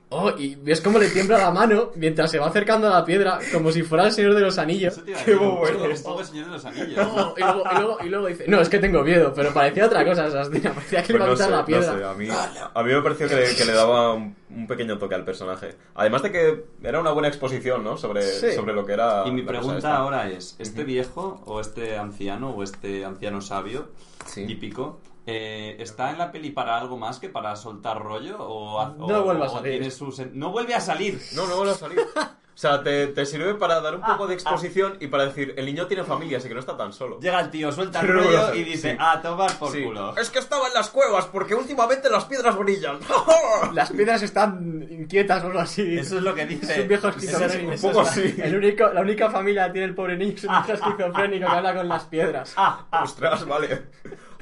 [0.10, 3.40] Oh, y ves cómo le tiembla la mano mientras se va acercando a la piedra,
[3.52, 5.02] como si fuera el Señor de los Anillos.
[5.26, 5.84] Qué bueno.
[5.84, 6.96] un poco el Señor de los Anillos.
[6.96, 7.34] ¿no?
[7.36, 10.06] Y, luego, y, luego, y luego dice, no, es que tengo miedo, pero parecía otra
[10.06, 11.98] cosa esa escena, parecía que le Pues iba a no sé, quitar la no piedra.
[11.98, 12.28] sé, a mí,
[12.74, 15.76] a mí me pareció que le, que le daba un, un pequeño toque al personaje.
[15.96, 17.98] Además de que era una buena exposición, ¿no?
[17.98, 18.54] Sobre, Sí.
[18.54, 19.24] sobre lo que era.
[19.28, 23.90] Y mi pregunta ahora es, ¿este viejo o este anciano o este anciano sabio
[24.26, 24.46] Sí.
[24.48, 29.06] típico eh, está en la peli para algo más que para soltar rollo o, No
[29.20, 29.72] o- vuelve a salir.
[29.74, 32.00] tiene su sen- no vuelve a salir No, no vuelve a salir.
[32.00, 35.66] O sea, te, te sirve para dar un poco de exposición y para decir, el
[35.68, 37.20] niño tiene familia, así que no está tan solo.
[37.20, 38.98] llega el tío suelta el rollo y dice sí.
[39.00, 39.84] a tomar por Sí.
[39.84, 42.98] culo Es que estaba en las cuevas porque últimamente las piedras brillan.
[43.74, 46.00] Las piedras están inquietas o algo así.
[46.00, 47.74] eso es lo que dice Es un viejo Eso es- esquizofrénico.
[47.76, 48.36] un poco así.
[48.42, 51.56] El único, la única familia que tiene el pobre niño es un viejo esquizofrénico que
[51.58, 52.56] habla con las piedras.
[53.04, 53.84] Ostras, vale.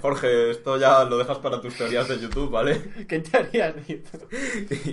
[0.05, 2.79] Jorge, esto ya lo dejas para tus teorías de YouTube, ¿vale?
[3.07, 3.97] ¿Qué teorías, tío?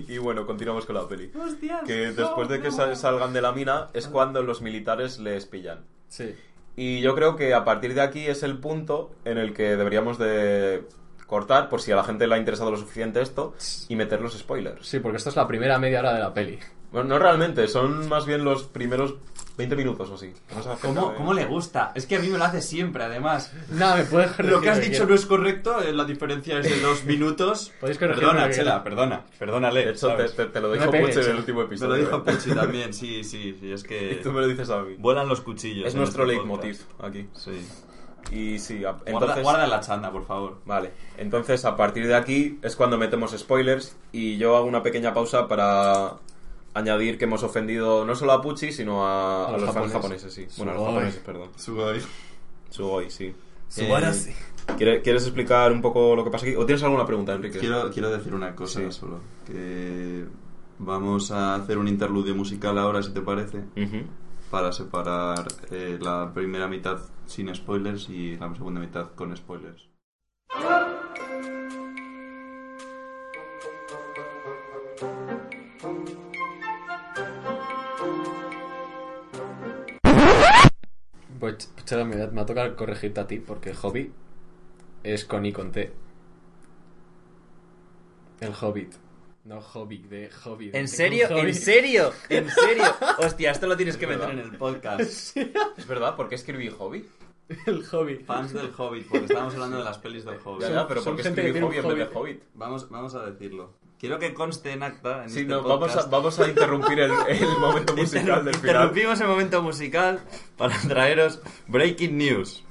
[0.06, 1.30] Y, y bueno, continuamos con la peli.
[1.38, 5.44] Hostias, Que después de que sal- salgan de la mina es cuando los militares les
[5.44, 5.80] pillan.
[6.08, 6.34] Sí.
[6.76, 10.18] Y yo creo que a partir de aquí es el punto en el que deberíamos
[10.18, 10.84] de
[11.26, 13.54] cortar por si a la gente le ha interesado lo suficiente esto
[13.90, 14.86] y meter los spoilers.
[14.86, 16.58] Sí, porque esto es la primera media hora de la peli.
[16.90, 19.14] Bueno, no realmente, son más bien los primeros
[19.56, 20.32] 20 minutos o así.
[20.54, 21.92] No ¿Cómo, de- ¿Cómo le gusta?
[21.94, 23.52] Es que a mí me lo hace siempre, además.
[23.70, 27.04] Nada, me puedes Lo que has dicho no es correcto, la diferencia es de dos
[27.06, 27.72] minutos.
[27.80, 29.84] Perdona, Chela, perdona, perdónale.
[29.84, 31.66] De hecho, te, te- te lo No dijo me pegues, Puch en el último Me
[31.66, 31.90] episodio.
[31.90, 32.22] lo dijo ¿eh?
[32.24, 34.94] Pucci también, sí, sí, sí, es Y que tú me lo dices a mí.
[34.98, 35.86] vuelan los cuchillos.
[35.86, 37.28] Es nuestro este leitmotiv aquí.
[37.34, 37.66] Sí.
[38.30, 40.58] Y sí, a- Guarda, guarda la chanda, por favor.
[40.64, 45.12] Vale, entonces a partir de aquí es cuando metemos spoilers y yo hago una pequeña
[45.12, 46.12] pausa para
[46.74, 49.92] añadir que hemos ofendido no solo a Pucci, sino a, A a los los fans
[49.92, 50.32] japoneses.
[50.32, 50.46] japoneses, sí.
[50.58, 51.50] Bueno, a los japoneses, perdón.
[51.56, 52.00] Sugoi.
[52.70, 53.34] Sugoi, sí.
[53.68, 54.30] Subarashi.
[54.76, 56.54] ¿Quiere- ¿Quieres explicar un poco lo que pasa aquí?
[56.56, 57.58] ¿O tienes alguna pregunta, Enrique?
[57.58, 58.92] Quiero, quiero decir una cosa Sí.
[58.92, 59.20] solo.
[59.46, 60.24] Que
[60.78, 63.62] vamos a hacer un interludio musical ahora, si te parece.
[64.50, 69.88] Para separar eh, la primera mitad sin spoilers y la segunda mitad con spoilers.
[81.42, 84.12] Pues, Chela, me, me va a tocar corregirte a ti, porque Hobby
[85.02, 85.92] es con I con T.
[88.38, 88.92] El Hobbit.
[89.44, 90.70] No Hobby, de Hobby.
[90.70, 91.26] de- ¿En serio?
[91.28, 91.40] hobby.
[91.40, 92.12] ¿En serio?
[92.28, 92.84] ¿En serio?
[93.18, 95.36] Hostia, esto lo tienes que meter en el podcast.
[95.76, 97.04] Es verdad, ¿por qué escribí Hobby?
[97.66, 98.24] El Hobbit.
[98.24, 100.60] Fans del Hobbit, porque estábamos hablando de las pelis del Hobbit.
[100.60, 102.16] Ya, Son- ya, pero ¿por qué escribí Hobby en vez de Hobbit.
[102.16, 102.42] Hobbit?
[102.54, 103.72] Vamos, vamos a decirlo.
[104.02, 107.12] Quiero que conste en acta en Sí, este no, vamos, a, vamos a interrumpir el,
[107.28, 108.74] el momento musical del final.
[108.74, 110.18] Interrumpimos el momento musical
[110.56, 112.64] para traeros Breaking News.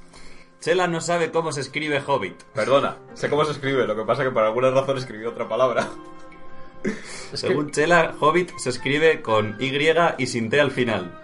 [0.59, 2.43] Chela no sabe cómo se escribe Hobbit.
[2.53, 5.88] Perdona, sé cómo se escribe, lo que pasa que por alguna razón escribí otra palabra.
[6.84, 9.71] Es que, Según Chela, Hobbit se escribe con Y
[10.17, 11.17] y sin T al final.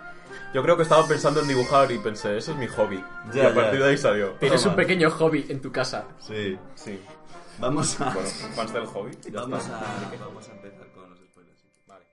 [0.54, 3.04] Yo creo que estaba pensando en dibujar y pensé, ese es mi hobby.
[3.34, 3.56] Ya, y a ya.
[3.56, 4.30] partir de ahí salió.
[4.40, 6.06] tienes un pequeño hobby en tu casa.
[6.22, 6.58] Sí.
[6.76, 6.98] Sí.
[7.60, 9.12] Vamos a, Bueno, fans del hobby.
[9.32, 9.82] vamos a,
[10.20, 11.66] vamos a empezar con los spoilers.
[11.88, 12.06] Vale.